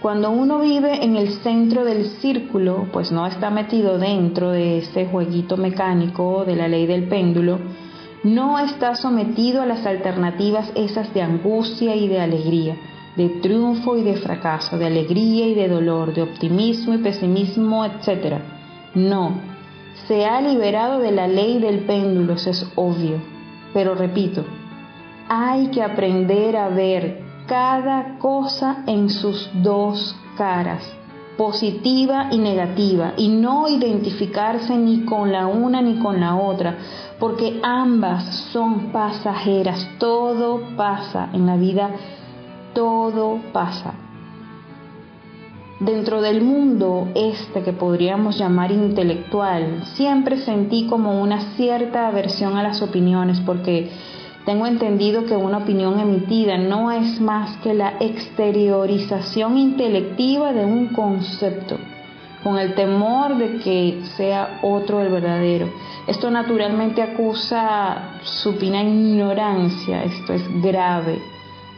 [0.04, 5.06] Cuando uno vive en el centro del círculo, pues no está metido dentro de ese
[5.06, 7.60] jueguito mecánico de la ley del péndulo,
[8.26, 12.76] no está sometido a las alternativas esas de angustia y de alegría,
[13.16, 18.40] de triunfo y de fracaso, de alegría y de dolor, de optimismo y pesimismo, etc.
[18.96, 19.40] No,
[20.10, 23.22] se ha liberado de la ley del péndulo, eso es obvio.
[23.74, 24.44] Pero repito,
[25.30, 30.84] hay que aprender a ver cada cosa en sus dos caras,
[31.38, 36.78] positiva y negativa, y no identificarse ni con la una ni con la otra,
[37.20, 41.90] porque ambas son pasajeras, todo pasa en la vida,
[42.74, 43.94] todo pasa.
[45.80, 52.64] Dentro del mundo este que podríamos llamar intelectual, siempre sentí como una cierta aversión a
[52.64, 53.92] las opiniones porque
[54.46, 60.88] tengo entendido que una opinión emitida no es más que la exteriorización intelectiva de un
[60.88, 61.78] concepto,
[62.44, 65.70] con el temor de que sea otro el verdadero.
[66.08, 71.22] Esto naturalmente acusa supina ignorancia, esto es grave.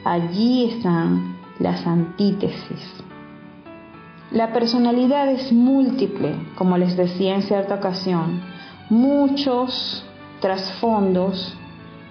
[0.03, 2.93] Allí están las antítesis.
[4.31, 8.41] La personalidad es múltiple, como les decía en cierta ocasión.
[8.89, 10.03] Muchos
[10.41, 11.55] trasfondos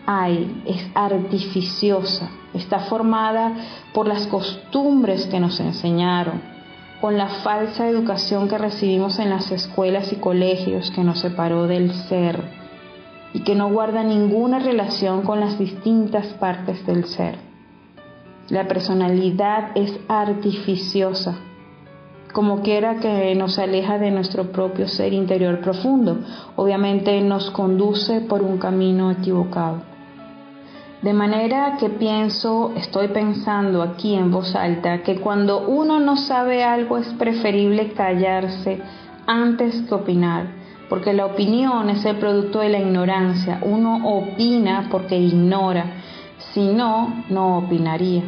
[0.06, 3.52] hay, es artificiosa, está formada
[3.92, 6.42] por las costumbres que nos enseñaron,
[7.00, 11.92] con la falsa educación que recibimos en las escuelas y colegios que nos separó del
[11.92, 12.42] ser
[13.32, 17.36] y que no guarda ninguna relación con las distintas partes del ser.
[18.48, 21.36] La personalidad es artificiosa,
[22.34, 26.18] como quiera que nos aleja de nuestro propio ser interior profundo,
[26.56, 29.93] obviamente nos conduce por un camino equivocado.
[31.04, 36.64] De manera que pienso, estoy pensando aquí en voz alta, que cuando uno no sabe
[36.64, 38.80] algo es preferible callarse
[39.26, 40.46] antes que opinar,
[40.88, 43.58] porque la opinión es el producto de la ignorancia.
[43.60, 45.84] Uno opina porque ignora,
[46.54, 48.22] si no, no opinaría.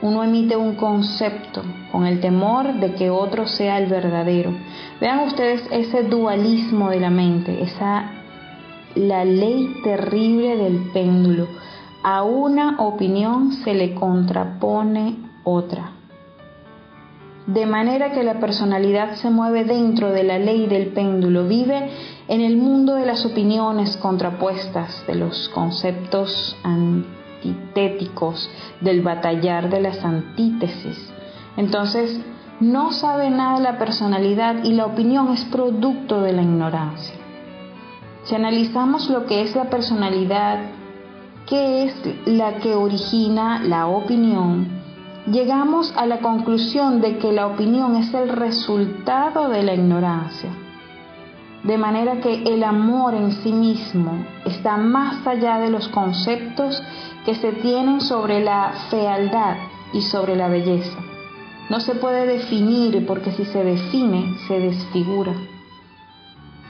[0.00, 1.60] Uno emite un concepto
[1.92, 4.54] con el temor de que otro sea el verdadero.
[4.98, 8.12] Vean ustedes ese dualismo de la mente, esa
[8.94, 11.48] la ley terrible del péndulo
[12.02, 15.92] a una opinión se le contrapone otra.
[17.46, 21.90] De manera que la personalidad se mueve dentro de la ley del péndulo, vive
[22.28, 28.48] en el mundo de las opiniones contrapuestas, de los conceptos antitéticos,
[28.80, 31.12] del batallar de las antítesis.
[31.56, 32.20] Entonces,
[32.60, 37.16] no sabe nada la personalidad y la opinión es producto de la ignorancia.
[38.22, 40.60] Si analizamos lo que es la personalidad
[41.52, 44.68] que es la que origina la opinión,
[45.26, 50.48] llegamos a la conclusión de que la opinión es el resultado de la ignorancia.
[51.62, 56.82] De manera que el amor en sí mismo está más allá de los conceptos
[57.26, 59.56] que se tienen sobre la fealdad
[59.92, 61.00] y sobre la belleza.
[61.68, 65.34] No se puede definir porque si se define se desfigura.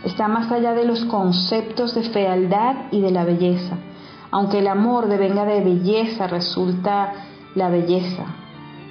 [0.04, 3.76] Está más allá de los conceptos de fealdad y de la belleza
[4.32, 7.12] aunque el amor devenga de belleza, resulta
[7.54, 8.24] la belleza.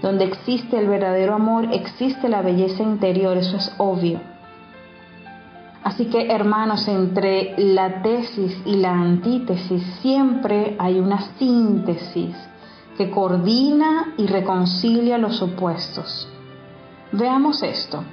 [0.02, 4.22] Donde existe el verdadero amor, existe la belleza interior, eso es obvio.
[5.84, 12.36] Así que hermanos, entre la tesis y la antítesis siempre hay una síntesis
[12.96, 16.30] que coordina y reconcilia los opuestos.
[17.12, 18.04] Veamos esto.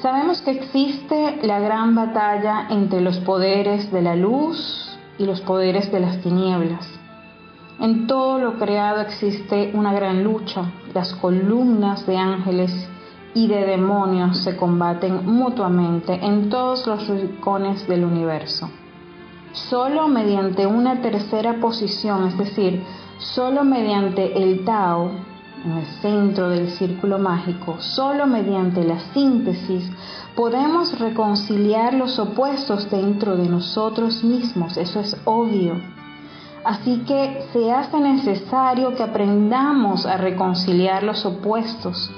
[0.00, 5.90] Sabemos que existe la gran batalla entre los poderes de la luz y los poderes
[5.92, 6.88] de las tinieblas.
[7.80, 10.70] En todo lo creado existe una gran lucha.
[10.94, 12.88] Las columnas de ángeles
[13.34, 18.70] y de demonios se combaten mutuamente en todos los rincones del universo.
[19.52, 22.82] Solo mediante una tercera posición, es decir,
[23.18, 25.10] solo mediante el Tao,
[25.64, 29.90] en el centro del círculo mágico, solo mediante la síntesis
[30.34, 35.80] podemos reconciliar los opuestos dentro de nosotros mismos, eso es obvio.
[36.64, 42.10] Así que se hace necesario que aprendamos a reconciliar los opuestos.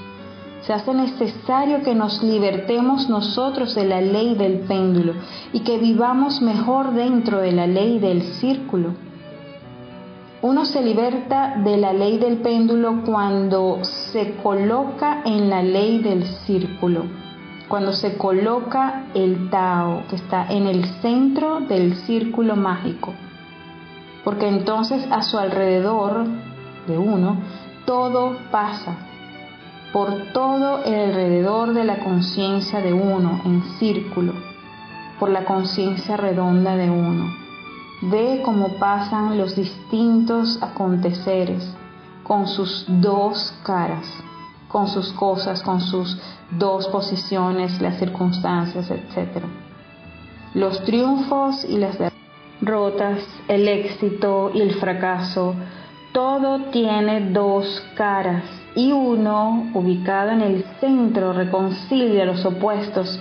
[0.61, 5.13] Se hace necesario que nos libertemos nosotros de la ley del péndulo
[5.51, 9.04] y que vivamos mejor dentro de la ley del círculo.
[10.45, 16.23] Uno se liberta de la ley del péndulo cuando se coloca en la ley del
[16.45, 17.05] círculo,
[17.67, 23.11] cuando se coloca el Tao que está en el centro del círculo mágico,
[24.23, 26.27] porque entonces a su alrededor
[26.85, 27.39] de uno
[27.87, 28.97] todo pasa,
[29.91, 34.33] por todo el alrededor de la conciencia de uno en círculo,
[35.19, 37.44] por la conciencia redonda de uno.
[38.01, 41.73] Ve cómo pasan los distintos aconteceres
[42.23, 44.05] con sus dos caras,
[44.67, 46.17] con sus cosas, con sus
[46.51, 49.43] dos posiciones, las circunstancias, etc.
[50.53, 51.97] Los triunfos y las
[52.61, 55.55] derrotas, el éxito y el fracaso,
[56.11, 58.43] todo tiene dos caras
[58.75, 63.19] y uno, ubicado en el centro, reconcilia los opuestos.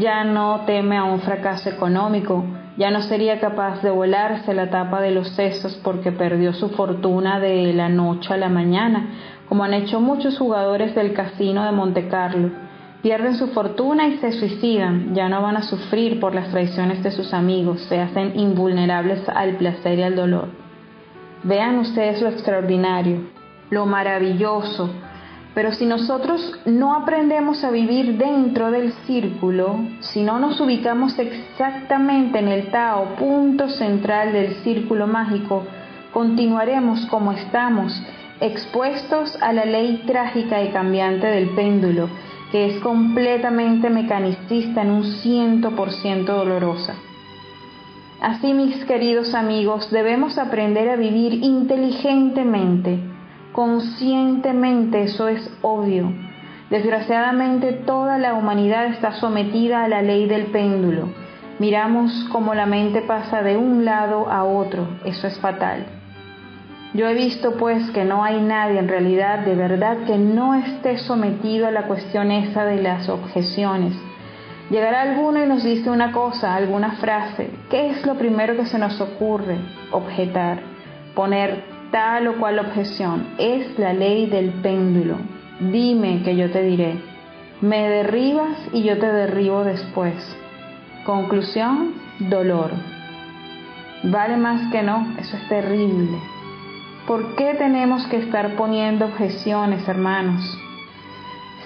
[0.00, 2.44] Ya no teme a un fracaso económico,
[2.76, 7.40] ya no sería capaz de volarse la tapa de los sesos porque perdió su fortuna
[7.40, 9.10] de la noche a la mañana,
[9.48, 12.50] como han hecho muchos jugadores del casino de Monte Carlo.
[13.02, 17.10] Pierden su fortuna y se suicidan, ya no van a sufrir por las traiciones de
[17.10, 20.48] sus amigos, se hacen invulnerables al placer y al dolor.
[21.42, 23.22] Vean ustedes lo extraordinario,
[23.70, 24.90] lo maravilloso,
[25.54, 32.38] pero si nosotros no aprendemos a vivir dentro del círculo, si no nos ubicamos exactamente
[32.38, 35.64] en el Tao, punto central del círculo mágico,
[36.12, 38.00] continuaremos como estamos,
[38.40, 42.08] expuestos a la ley trágica y cambiante del péndulo,
[42.52, 46.94] que es completamente mecanicista en un ciento por ciento dolorosa.
[48.20, 53.00] Así, mis queridos amigos, debemos aprender a vivir inteligentemente,
[53.52, 56.12] conscientemente, eso es obvio.
[56.70, 61.08] Desgraciadamente toda la humanidad está sometida a la ley del péndulo.
[61.58, 65.86] Miramos cómo la mente pasa de un lado a otro, eso es fatal.
[66.94, 70.98] Yo he visto pues que no hay nadie en realidad de verdad que no esté
[70.98, 73.94] sometido a la cuestión esa de las objeciones.
[74.70, 77.50] Llegará alguno y nos dice una cosa, alguna frase.
[77.70, 79.58] ¿Qué es lo primero que se nos ocurre?
[79.90, 80.60] Objetar,
[81.14, 83.26] poner tal o cual objeción.
[83.38, 85.16] Es la ley del péndulo.
[85.60, 86.94] Dime que yo te diré.
[87.60, 90.14] Me derribas y yo te derribo después.
[91.04, 92.70] Conclusión, dolor.
[94.04, 96.18] Vale más que no, eso es terrible.
[97.06, 100.58] ¿Por qué tenemos que estar poniendo objeciones, hermanos?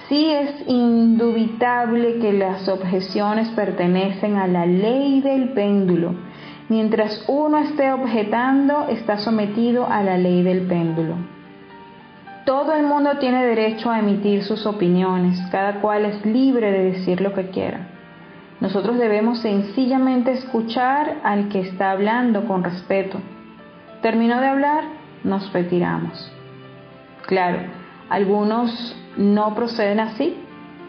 [0.09, 6.15] Sí es indubitable que las objeciones pertenecen a la ley del péndulo
[6.75, 11.15] Mientras uno esté objetando, está sometido a la ley del péndulo.
[12.45, 17.21] Todo el mundo tiene derecho a emitir sus opiniones, cada cual es libre de decir
[17.21, 17.87] lo que quiera.
[18.61, 23.21] Nosotros debemos sencillamente escuchar al que está hablando con respeto.
[24.03, 24.83] Terminó de hablar,
[25.23, 26.33] nos retiramos.
[27.29, 27.59] Claro,
[28.11, 30.37] algunos no proceden así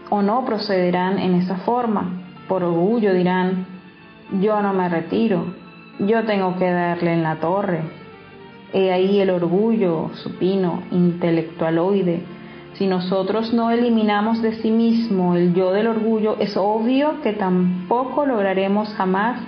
[0.10, 2.24] o no procederán en esa forma.
[2.48, 3.68] Por orgullo dirán,
[4.42, 5.65] yo no me retiro,
[6.00, 7.82] yo tengo que darle en la torre.
[8.74, 12.24] He ahí el orgullo supino, intelectualoide.
[12.74, 18.26] Si nosotros no eliminamos de sí mismo el yo del orgullo, es obvio que tampoco
[18.26, 19.40] lograremos jamás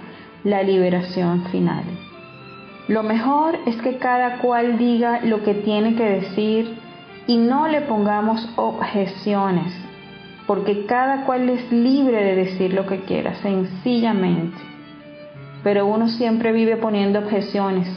[0.45, 1.83] la liberación final.
[2.87, 6.77] Lo mejor es que cada cual diga lo que tiene que decir
[7.27, 9.73] y no le pongamos objeciones,
[10.45, 14.66] porque cada cual es libre de decir lo que quiera, sencillamente
[15.63, 17.87] pero uno siempre vive poniendo objeciones.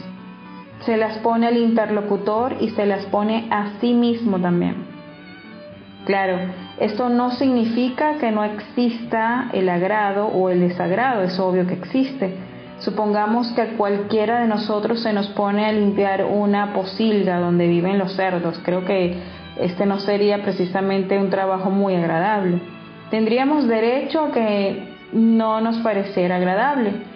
[0.85, 4.91] Se las pone al interlocutor y se las pone a sí mismo también.
[6.05, 6.39] Claro,
[6.79, 12.33] esto no significa que no exista el agrado o el desagrado, es obvio que existe.
[12.79, 17.99] Supongamos que a cualquiera de nosotros se nos pone a limpiar una posilga donde viven
[17.99, 18.59] los cerdos.
[18.63, 19.17] Creo que
[19.59, 22.59] este no sería precisamente un trabajo muy agradable.
[23.11, 27.10] Tendríamos derecho a que no nos pareciera agradable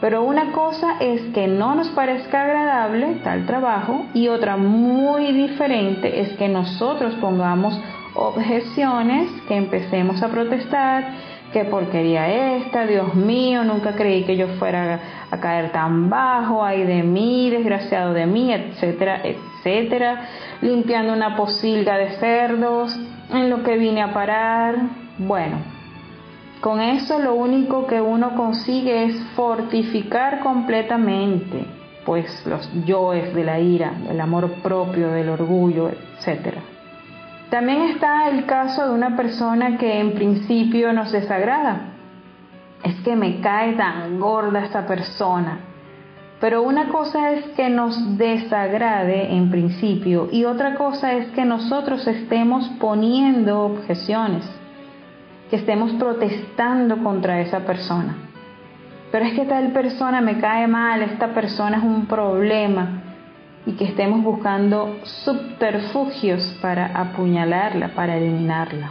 [0.00, 6.20] pero una cosa es que no nos parezca agradable tal trabajo y otra muy diferente
[6.20, 7.80] es que nosotros pongamos
[8.14, 11.04] objeciones, que empecemos a protestar,
[11.52, 16.84] qué porquería esta, Dios mío, nunca creí que yo fuera a caer tan bajo, ay
[16.84, 20.28] de mí, desgraciado de mí, etcétera, etcétera,
[20.60, 22.98] limpiando una posilga de cerdos,
[23.32, 24.76] en lo que vine a parar,
[25.18, 25.75] bueno,
[26.66, 31.64] con eso lo único que uno consigue es fortificar completamente,
[32.04, 36.56] pues los yoes de la ira, el amor propio, del orgullo, etc.
[37.50, 41.92] También está el caso de una persona que en principio nos desagrada.
[42.82, 45.60] Es que me cae tan gorda esta persona.
[46.40, 52.04] Pero una cosa es que nos desagrade en principio y otra cosa es que nosotros
[52.08, 54.55] estemos poniendo objeciones
[55.50, 58.16] que estemos protestando contra esa persona.
[59.12, 63.02] Pero es que tal persona me cae mal, esta persona es un problema
[63.64, 68.90] y que estemos buscando subterfugios para apuñalarla, para eliminarla.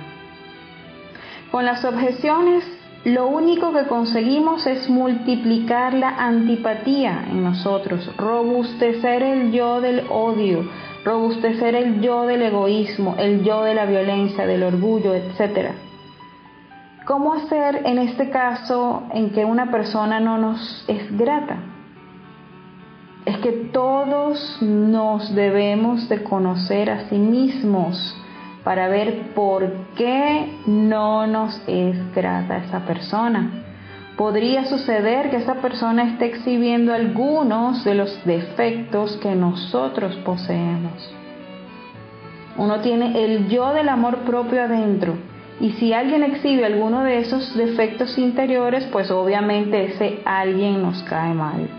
[1.52, 2.66] Con las objeciones,
[3.06, 10.68] lo único que conseguimos es multiplicar la antipatía en nosotros, robustecer el yo del odio,
[11.06, 15.76] robustecer el yo del egoísmo, el yo de la violencia, del orgullo, etcétera.
[17.06, 21.58] ¿Cómo hacer en este caso en que una persona no nos es grata?
[23.26, 28.16] es que todos nos debemos de conocer a sí mismos
[28.64, 33.64] para ver por qué no nos es grata esa persona.
[34.16, 41.14] Podría suceder que esa persona esté exhibiendo algunos de los defectos que nosotros poseemos.
[42.58, 45.16] Uno tiene el yo del amor propio adentro
[45.60, 51.34] y si alguien exhibe alguno de esos defectos interiores, pues obviamente ese alguien nos cae
[51.34, 51.70] mal.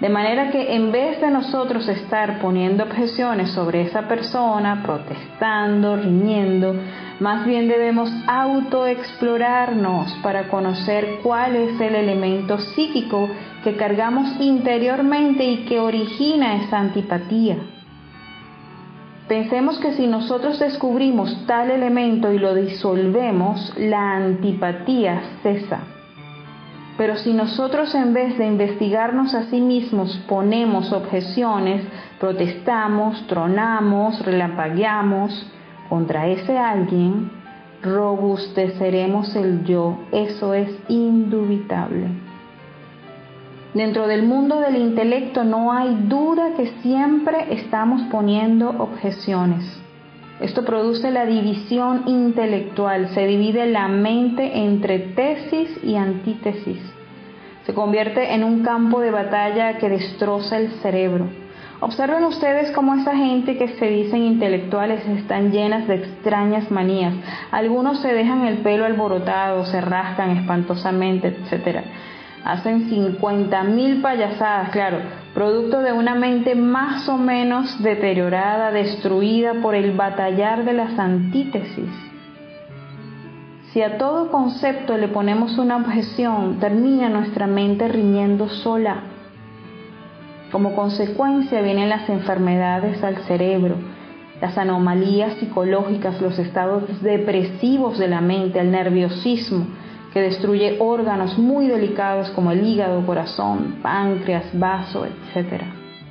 [0.00, 6.74] De manera que en vez de nosotros estar poniendo objeciones sobre esa persona, protestando, riñendo,
[7.20, 13.28] más bien debemos autoexplorarnos para conocer cuál es el elemento psíquico
[13.62, 17.58] que cargamos interiormente y que origina esa antipatía.
[19.28, 25.80] Pensemos que si nosotros descubrimos tal elemento y lo disolvemos, la antipatía cesa.
[26.98, 31.84] Pero si nosotros en vez de investigarnos a sí mismos ponemos objeciones,
[32.20, 35.46] protestamos, tronamos, relampagueamos
[35.88, 37.30] contra ese alguien,
[37.82, 39.98] robusteceremos el yo.
[40.12, 42.21] Eso es indubitable.
[43.74, 49.64] Dentro del mundo del intelecto no hay duda que siempre estamos poniendo objeciones.
[50.40, 56.82] Esto produce la división intelectual, se divide la mente entre tesis y antítesis.
[57.64, 61.30] Se convierte en un campo de batalla que destroza el cerebro.
[61.80, 67.14] Observen ustedes cómo esa gente que se dicen intelectuales están llenas de extrañas manías.
[67.50, 71.86] Algunos se dejan el pelo alborotado, se rascan espantosamente, etc
[72.44, 74.98] hacen 50 mil payasadas, claro,
[75.34, 81.90] producto de una mente más o menos deteriorada, destruida por el batallar de las antítesis.
[83.72, 89.04] Si a todo concepto le ponemos una objeción, termina nuestra mente riñendo sola.
[90.50, 93.76] Como consecuencia vienen las enfermedades al cerebro,
[94.42, 99.66] las anomalías psicológicas, los estados depresivos de la mente, el nerviosismo,
[100.12, 105.62] que destruye órganos muy delicados como el hígado, corazón, páncreas, vaso, etc.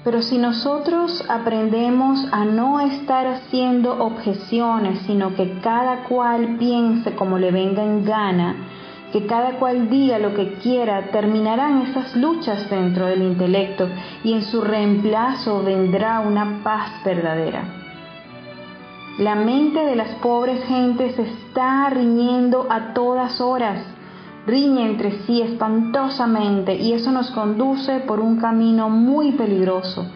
[0.03, 7.37] Pero si nosotros aprendemos a no estar haciendo objeciones, sino que cada cual piense como
[7.37, 8.55] le venga en gana,
[9.11, 13.89] que cada cual diga lo que quiera, terminarán esas luchas dentro del intelecto
[14.23, 17.80] y en su reemplazo vendrá una paz verdadera.
[19.21, 23.85] La mente de las pobres gentes está riñendo a todas horas,
[24.47, 30.07] riñe entre sí espantosamente y eso nos conduce por un camino muy peligroso,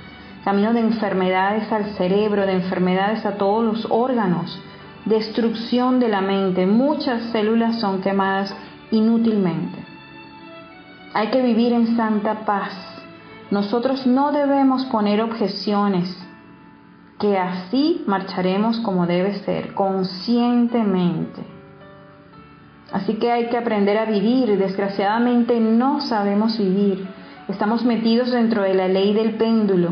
[0.43, 4.59] camino de enfermedades al cerebro, de enfermedades a todos los órganos,
[5.05, 8.55] destrucción de la mente, muchas células son quemadas
[8.89, 9.85] inútilmente.
[11.13, 12.73] Hay que vivir en santa paz.
[13.51, 16.24] Nosotros no debemos poner objeciones,
[17.19, 21.43] que así marcharemos como debe ser, conscientemente.
[22.91, 24.57] Así que hay que aprender a vivir.
[24.57, 27.07] Desgraciadamente no sabemos vivir.
[27.47, 29.91] Estamos metidos dentro de la ley del péndulo.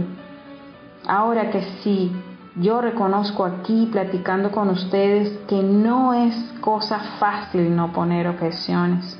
[1.08, 2.12] Ahora que sí,
[2.56, 9.20] yo reconozco aquí platicando con ustedes que no es cosa fácil no poner objeciones.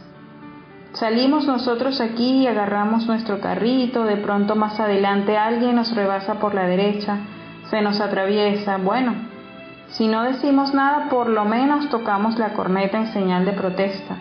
[0.94, 6.54] Salimos nosotros aquí y agarramos nuestro carrito, de pronto más adelante alguien nos rebasa por
[6.54, 7.20] la derecha
[7.70, 9.14] se nos atraviesa, bueno,
[9.90, 14.18] si no decimos nada, por lo menos tocamos la corneta en señal de protesta,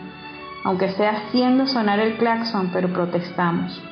[0.64, 3.82] aunque sea haciendo sonar el claxon, pero protestamos.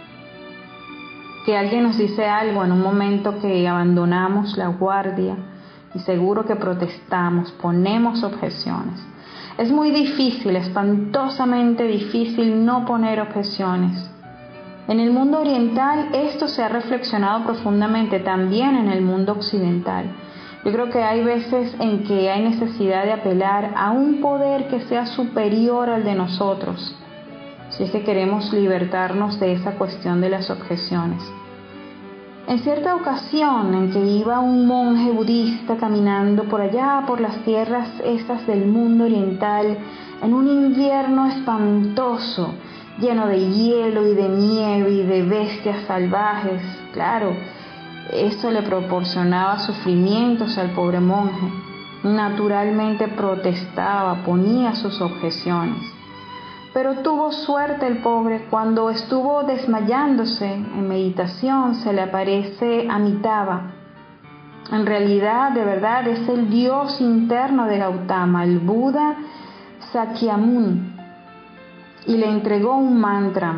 [1.47, 5.37] Que alguien nos dice algo en un momento que abandonamos la guardia
[5.95, 9.01] y seguro que protestamos, ponemos objeciones.
[9.57, 14.10] Es muy difícil, espantosamente difícil no poner objeciones.
[14.91, 20.07] En el mundo oriental esto se ha reflexionado profundamente, también en el mundo occidental.
[20.65, 24.81] Yo creo que hay veces en que hay necesidad de apelar a un poder que
[24.81, 26.97] sea superior al de nosotros,
[27.69, 31.23] si es que queremos libertarnos de esa cuestión de las objeciones.
[32.49, 37.89] En cierta ocasión en que iba un monje budista caminando por allá, por las tierras
[38.05, 39.79] estas del mundo oriental,
[40.21, 42.55] en un invierno espantoso,
[43.01, 46.63] lleno de hielo y de nieve y de bestias salvajes.
[46.93, 47.35] Claro,
[48.13, 51.51] eso le proporcionaba sufrimientos al pobre monje.
[52.03, 55.83] Naturalmente protestaba, ponía sus objeciones.
[56.73, 63.73] Pero tuvo suerte el pobre cuando estuvo desmayándose en meditación, se le aparece Amitabha.
[64.71, 69.17] En realidad, de verdad, es el Dios interno de Gautama, el Buda
[69.93, 71.00] Sakyamuni
[72.07, 73.55] y le entregó un mantra.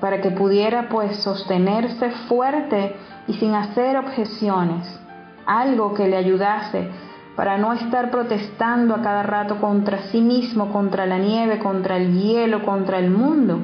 [0.00, 2.96] para que pudiera pues sostenerse fuerte
[3.28, 5.00] y sin hacer objeciones,
[5.46, 6.90] algo que le ayudase
[7.36, 12.20] para no estar protestando a cada rato contra sí mismo, contra la nieve, contra el
[12.20, 13.60] hielo, contra el mundo.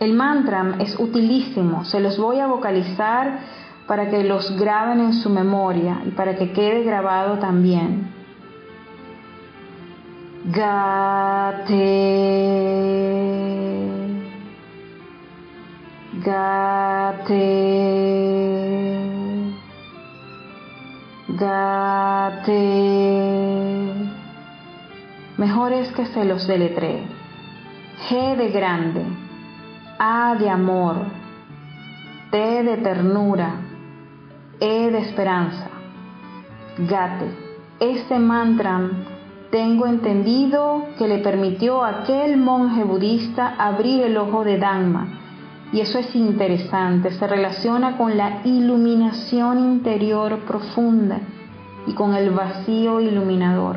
[0.00, 3.38] El mantra es utilísimo, se los voy a vocalizar
[3.86, 8.13] para que los graben en su memoria y para que quede grabado también.
[10.46, 11.72] Gate.
[16.22, 17.24] Gate.
[21.28, 22.54] Gate.
[25.38, 27.06] Mejor es que se los deletree.
[28.10, 29.02] G de grande,
[29.98, 31.06] A de amor,
[32.30, 33.54] T de ternura,
[34.60, 35.70] E de esperanza.
[36.76, 37.30] Gate.
[37.80, 39.13] Este mantra
[39.50, 45.20] tengo entendido que le permitió a aquel monje budista abrir el ojo de Dhamma.
[45.72, 51.20] Y eso es interesante, se relaciona con la iluminación interior profunda
[51.86, 53.76] y con el vacío iluminador.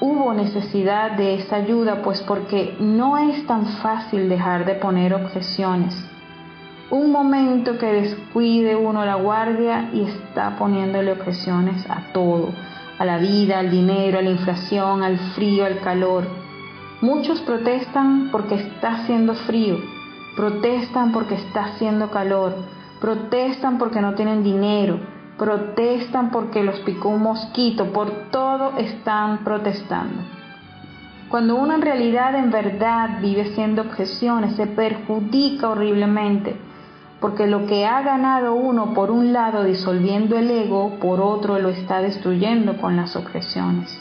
[0.00, 5.94] Hubo necesidad de esa ayuda, pues porque no es tan fácil dejar de poner objeciones
[6.90, 12.48] un momento que descuide uno la guardia y está poniéndole objeciones a todo,
[13.00, 16.24] a la vida, al dinero, a la inflación, al frío, al calor.
[17.00, 19.78] Muchos protestan porque está haciendo frío,
[20.36, 22.54] protestan porque está haciendo calor,
[23.00, 25.00] protestan porque no tienen dinero,
[25.38, 30.22] protestan porque los picó un mosquito, por todo están protestando.
[31.30, 36.54] Cuando uno en realidad, en verdad, vive haciendo objeciones, se perjudica horriblemente
[37.20, 41.68] porque lo que ha ganado uno por un lado disolviendo el ego, por otro lo
[41.68, 44.00] está destruyendo con las objeciones.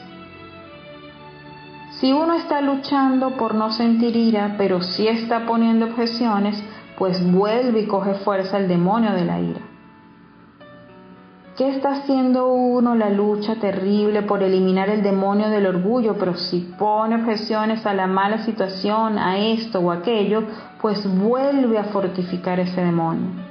[2.00, 6.64] Si uno está luchando por no sentir ira, pero sí está poniendo objeciones,
[6.98, 9.69] pues vuelve y coge fuerza el demonio de la ira.
[11.60, 16.16] ¿Qué está haciendo uno la lucha terrible por eliminar el demonio del orgullo?
[16.18, 20.44] Pero si pone objeciones a la mala situación, a esto o aquello,
[20.82, 23.49] pues vuelve a fortificar ese demonio.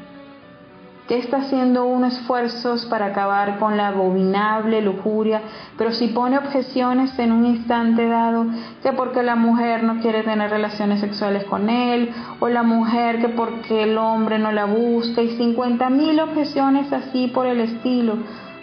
[1.08, 5.40] ¿Qué está haciendo uno esfuerzos para acabar con la abominable lujuria,
[5.78, 8.44] pero si pone objeciones en un instante dado,
[8.82, 13.30] que porque la mujer no quiere tener relaciones sexuales con él, o la mujer que
[13.30, 18.18] porque el hombre no la busca, y cincuenta mil objeciones así por el estilo,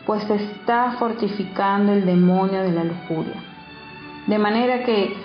[0.06, 3.42] pues está fortificando el demonio de la lujuria.
[4.28, 5.18] De manera que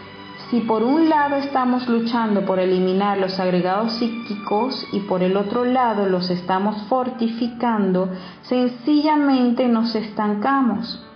[0.51, 5.64] si por un lado estamos luchando por eliminar los agregados psíquicos y por el otro
[5.64, 8.09] lado los estamos fortificando,
[8.42, 11.07] sencillamente nos estancamos.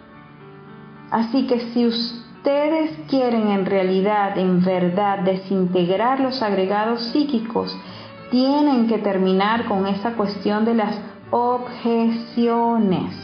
[1.10, 7.76] Así que si ustedes quieren en realidad, en verdad, desintegrar los agregados psíquicos,
[8.30, 10.96] tienen que terminar con esa cuestión de las
[11.32, 13.16] objeciones.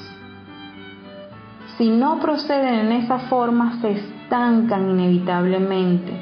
[1.78, 6.12] Si no proceden en esa forma, se estancan inevitablemente,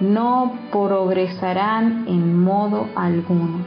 [0.00, 3.58] no progresarán en modo alguno.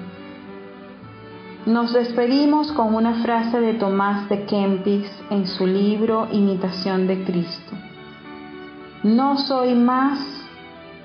[1.67, 7.73] Nos despedimos con una frase de Tomás de Kempis en su libro Imitación de Cristo.
[9.03, 10.17] No soy más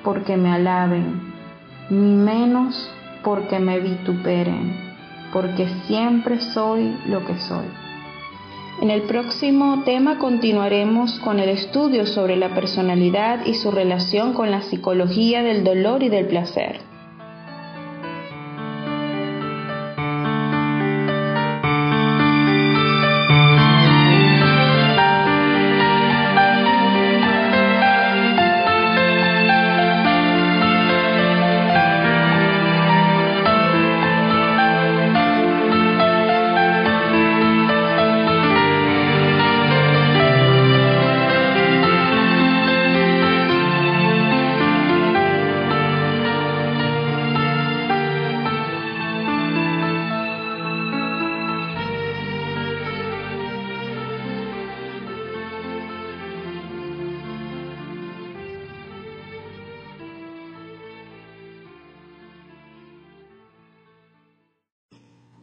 [0.03, 1.21] porque me alaben,
[1.91, 2.91] ni menos
[3.23, 4.75] porque me vituperen,
[5.35, 7.86] porque siempre soy lo que soy.
[8.83, 14.51] En el próximo tema continuaremos con el estudio sobre la personalidad y su relación con
[14.51, 16.96] la psicología del dolor y del placer.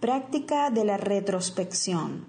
[0.03, 2.25] Práctica de la retrospección.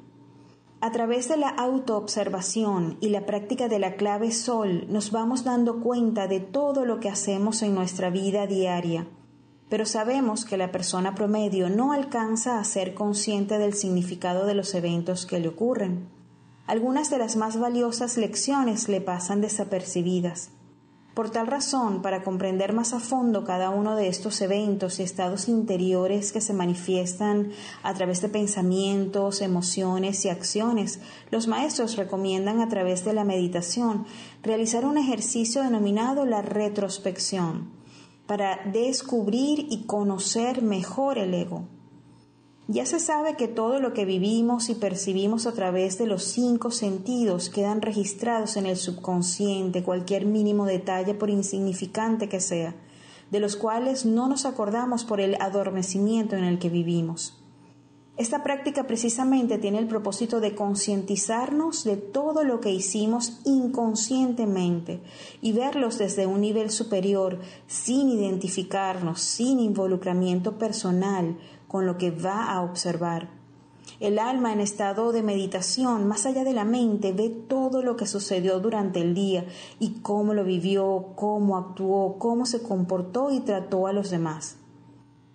[0.81, 5.81] A través de la autoobservación y la práctica de la clave sol nos vamos dando
[5.81, 9.09] cuenta de todo lo que hacemos en nuestra vida diaria,
[9.69, 14.73] pero sabemos que la persona promedio no alcanza a ser consciente del significado de los
[14.77, 16.09] eventos que le ocurren.
[16.69, 20.53] Algunas de las más valiosas lecciones le pasan desapercibidas.
[21.15, 25.49] Por tal razón, para comprender más a fondo cada uno de estos eventos y estados
[25.49, 27.53] interiores que se manifiestan
[27.85, 30.99] a través de pensamientos, emociones y acciones,
[31.31, 34.07] los maestros recomiendan a través de la meditación
[34.43, 37.71] realizar un ejercicio denominado la retrospección
[38.27, 41.69] para descubrir y conocer mejor el ego.
[42.67, 46.71] Ya se sabe que todo lo que vivimos y percibimos a través de los cinco
[46.71, 52.75] sentidos quedan registrados en el subconsciente, cualquier mínimo detalle por insignificante que sea,
[53.31, 57.39] de los cuales no nos acordamos por el adormecimiento en el que vivimos.
[58.17, 65.03] Esta práctica precisamente tiene el propósito de concientizarnos de todo lo que hicimos inconscientemente
[65.43, 71.37] y verlos desde un nivel superior, sin identificarnos, sin involucramiento personal
[71.75, 73.31] con lo que va a observar.
[73.99, 78.07] El alma en estado de meditación, más allá de la mente, ve todo lo que
[78.07, 79.45] sucedió durante el día
[79.81, 84.59] y cómo lo vivió, cómo actuó, cómo se comportó y trató a los demás.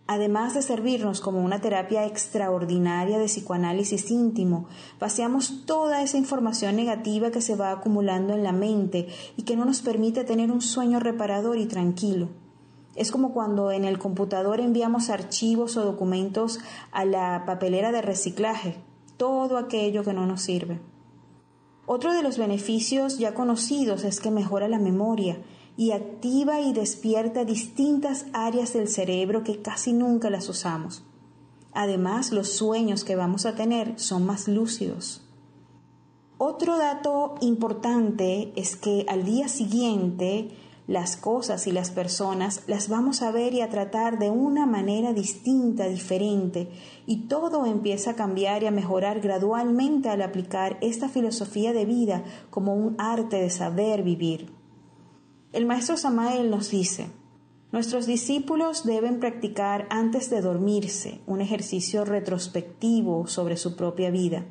[0.08, 4.68] Además de servirnos como una terapia extraordinaria de psicoanálisis íntimo,
[4.98, 9.66] vaciamos toda esa información negativa que se va acumulando en la mente y que no
[9.66, 12.30] nos permite tener un sueño reparador y tranquilo.
[13.00, 16.60] Es como cuando en el computador enviamos archivos o documentos
[16.92, 18.76] a la papelera de reciclaje,
[19.16, 20.82] todo aquello que no nos sirve.
[21.86, 25.42] Otro de los beneficios ya conocidos es que mejora la memoria
[25.78, 31.06] y activa y despierta distintas áreas del cerebro que casi nunca las usamos.
[31.72, 35.24] Además, los sueños que vamos a tener son más lúcidos.
[36.38, 40.52] Otro dato importante es que al día siguiente
[40.90, 45.14] las cosas y las personas las vamos a ver y a tratar de una manera
[45.14, 46.68] distinta, diferente,
[47.06, 52.24] y todo empieza a cambiar y a mejorar gradualmente al aplicar esta filosofía de vida
[52.50, 54.52] como un arte de saber vivir.
[55.54, 57.12] El maestro Samael nos dice,
[57.72, 64.44] Nuestros discípulos deben practicar antes de dormirse un ejercicio retrospectivo sobre su propia vida,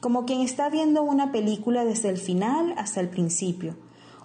[0.00, 3.74] como quien está viendo una película desde el final hasta el principio,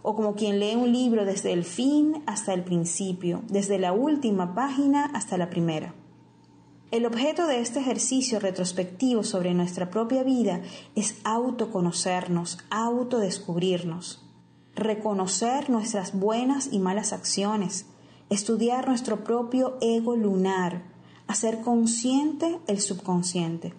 [0.06, 4.54] o como quien lee un libro desde el fin hasta el principio, desde la última
[4.54, 5.96] página hasta la primera.
[6.92, 10.62] El objeto de este ejercicio retrospectivo sobre nuestra propia vida
[10.96, 14.26] es autoconocernos, autodescubrirnos
[14.76, 17.86] reconocer nuestras buenas y malas acciones,
[18.30, 20.84] estudiar nuestro propio ego lunar,
[21.28, 23.74] hacer consciente el subconsciente.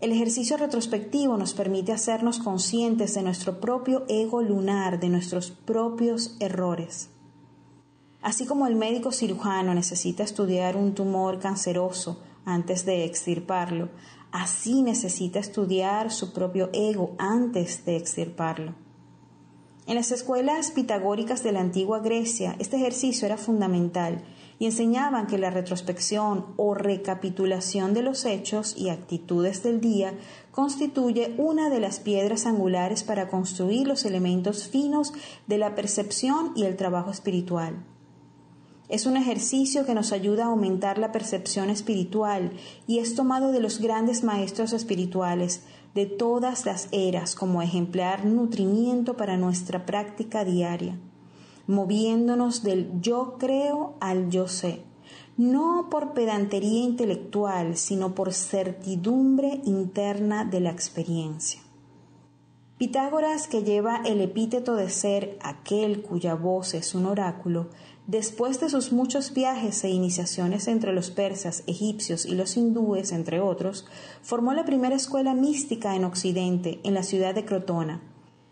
[0.00, 6.36] El ejercicio retrospectivo nos permite hacernos conscientes de nuestro propio ego lunar, de nuestros propios
[6.38, 7.10] errores.
[8.22, 13.88] Así como el médico cirujano necesita estudiar un tumor canceroso antes de extirparlo,
[14.30, 18.74] así necesita estudiar su propio ego antes de extirparlo.
[19.88, 24.22] En las escuelas pitagóricas de la antigua Grecia, este ejercicio era fundamental
[24.58, 30.14] y enseñaban que la retrospección o recapitulación de los hechos y actitudes del día
[30.50, 35.12] constituye una de las piedras angulares para construir los elementos finos
[35.46, 37.84] de la percepción y el trabajo espiritual.
[38.88, 42.52] Es un ejercicio que nos ayuda a aumentar la percepción espiritual
[42.86, 45.62] y es tomado de los grandes maestros espirituales
[45.94, 50.98] de todas las eras como ejemplar nutrimiento para nuestra práctica diaria,
[51.68, 54.82] moviéndonos del yo creo al yo sé,
[55.36, 61.60] no por pedantería intelectual, sino por certidumbre interna de la experiencia.
[62.78, 67.68] Pitágoras, que lleva el epíteto de ser aquel cuya voz es un oráculo,
[68.06, 73.40] después de sus muchos viajes e iniciaciones entre los persas, egipcios y los hindúes, entre
[73.40, 73.86] otros,
[74.22, 78.00] formó la primera escuela mística en Occidente, en la ciudad de Crotona.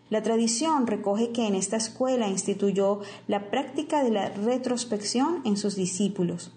[0.09, 5.75] La tradición recoge que en esta escuela instituyó la práctica de la retrospección en sus
[5.75, 6.53] discípulos.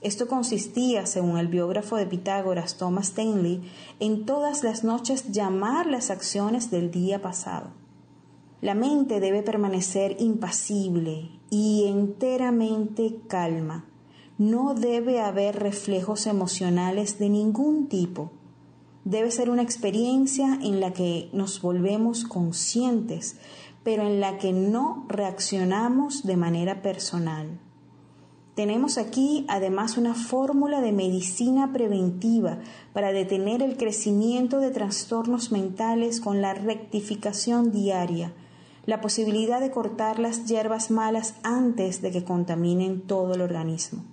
[0.00, 3.62] Esto consistía, según el biógrafo de Pitágoras Thomas Stanley,
[4.00, 7.70] en todas las noches llamar las acciones del día pasado.
[8.60, 13.84] La mente debe permanecer impasible y enteramente calma.
[14.38, 18.30] No debe haber reflejos emocionales de ningún tipo.
[19.04, 23.36] Debe ser una experiencia en la que nos volvemos conscientes,
[23.82, 27.60] pero en la que no reaccionamos de manera personal.
[28.54, 32.60] Tenemos aquí además una fórmula de medicina preventiva
[32.92, 38.32] para detener el crecimiento de trastornos mentales con la rectificación diaria,
[38.86, 44.04] la posibilidad de cortar las hierbas malas antes de que contaminen todo el organismo.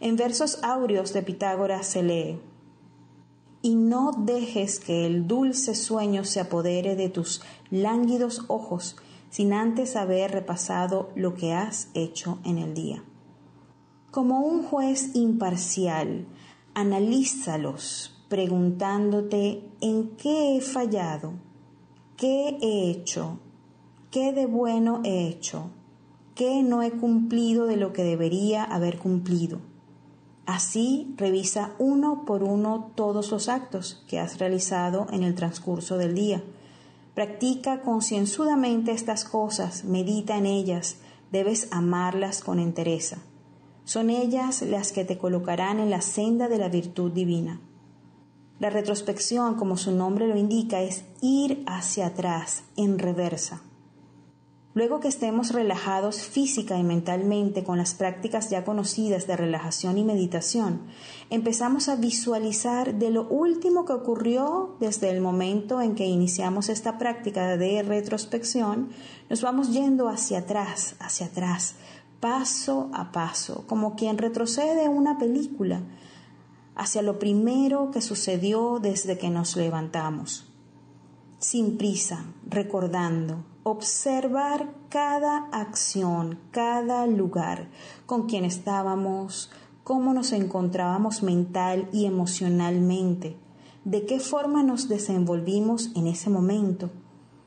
[0.00, 2.38] En versos áureos de Pitágoras se lee,
[3.62, 8.96] y no dejes que el dulce sueño se apodere de tus lánguidos ojos,
[9.30, 13.02] sin antes haber repasado lo que has hecho en el día.
[14.10, 16.26] Como un juez imparcial,
[16.74, 21.34] analízalos preguntándote en qué he fallado,
[22.16, 23.38] qué he hecho,
[24.10, 25.70] qué de bueno he hecho,
[26.34, 29.60] qué no he cumplido de lo que debería haber cumplido.
[30.46, 36.14] Así revisa uno por uno todos los actos que has realizado en el transcurso del
[36.14, 36.42] día
[37.14, 40.96] Practica concienzudamente estas cosas, medita en ellas,
[41.30, 43.18] debes amarlas con entereza.
[43.84, 47.60] Son ellas las que te colocarán en la senda de la virtud divina.
[48.60, 53.60] La retrospección, como su nombre lo indica, es ir hacia atrás, en reversa.
[54.74, 60.04] Luego que estemos relajados física y mentalmente con las prácticas ya conocidas de relajación y
[60.04, 60.80] meditación,
[61.28, 66.96] empezamos a visualizar de lo último que ocurrió desde el momento en que iniciamos esta
[66.96, 68.88] práctica de retrospección,
[69.28, 71.74] nos vamos yendo hacia atrás, hacia atrás,
[72.20, 75.82] paso a paso, como quien retrocede una película,
[76.76, 80.48] hacia lo primero que sucedió desde que nos levantamos
[81.42, 87.68] sin prisa, recordando, observar cada acción, cada lugar,
[88.06, 89.50] con quien estábamos,
[89.84, 93.36] cómo nos encontrábamos mental y emocionalmente,
[93.84, 96.90] de qué forma nos desenvolvimos en ese momento.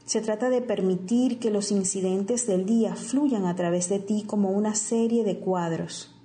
[0.06, 4.52] Se trata de permitir que los incidentes del día fluyan a través de ti como
[4.52, 6.16] una serie de cuadros.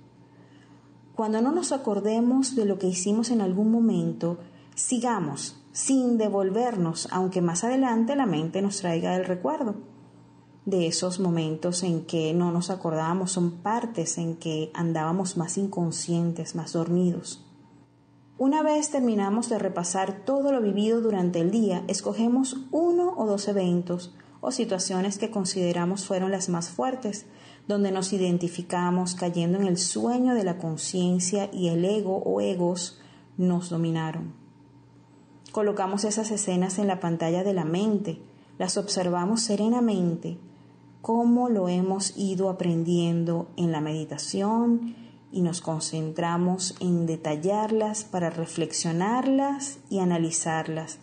[1.15, 4.37] Cuando no nos acordemos de lo que hicimos en algún momento,
[4.75, 9.75] sigamos sin devolvernos, aunque más adelante la mente nos traiga el recuerdo
[10.65, 16.55] de esos momentos en que no nos acordábamos, son partes en que andábamos más inconscientes,
[16.55, 17.45] más dormidos.
[18.37, 23.47] Una vez terminamos de repasar todo lo vivido durante el día, escogemos uno o dos
[23.47, 27.27] eventos o situaciones que consideramos fueron las más fuertes,
[27.67, 32.99] donde nos identificamos cayendo en el sueño de la conciencia y el ego o egos
[33.37, 34.40] nos dominaron.
[35.51, 38.21] Colocamos esas escenas en la pantalla de la mente,
[38.57, 40.37] las observamos serenamente,
[41.01, 44.95] como lo hemos ido aprendiendo en la meditación
[45.31, 50.99] y nos concentramos en detallarlas para reflexionarlas y analizarlas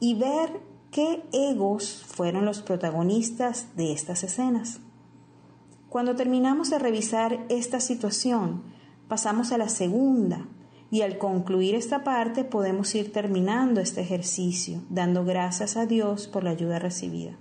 [0.00, 4.80] y ver qué egos fueron los protagonistas de estas escenas.
[5.88, 8.62] Cuando terminamos de revisar esta situación,
[9.06, 10.46] pasamos a la segunda,
[10.92, 16.44] y al concluir esta parte podemos ir terminando este ejercicio, dando gracias a Dios por
[16.44, 17.32] la ayuda recibida.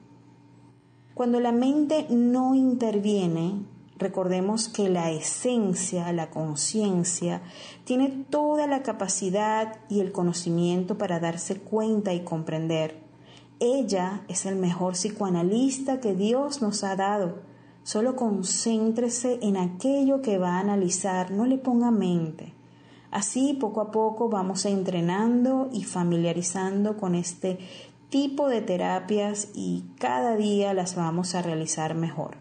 [1.13, 3.65] Cuando la mente no interviene,
[3.97, 7.41] recordemos que la esencia, la conciencia,
[7.83, 13.01] tiene toda la capacidad y el conocimiento para darse cuenta y comprender.
[13.59, 17.39] Ella es el mejor psicoanalista que Dios nos ha dado.
[17.83, 22.53] Solo concéntrese en aquello que va a analizar, no le ponga mente.
[23.11, 27.59] Así, poco a poco vamos entrenando y familiarizando con este
[28.09, 32.37] tipo de terapias y cada día las vamos a realizar mejor,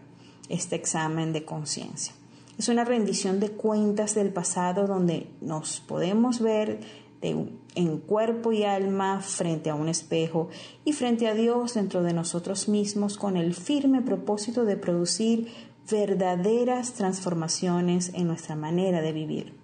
[0.47, 2.13] este examen de conciencia.
[2.57, 6.79] Es una rendición de cuentas del pasado donde nos podemos ver
[7.21, 10.49] en cuerpo y alma frente a un espejo
[10.85, 15.47] y frente a Dios dentro de nosotros mismos con el firme propósito de producir
[15.89, 19.60] verdaderas transformaciones en nuestra manera de vivir.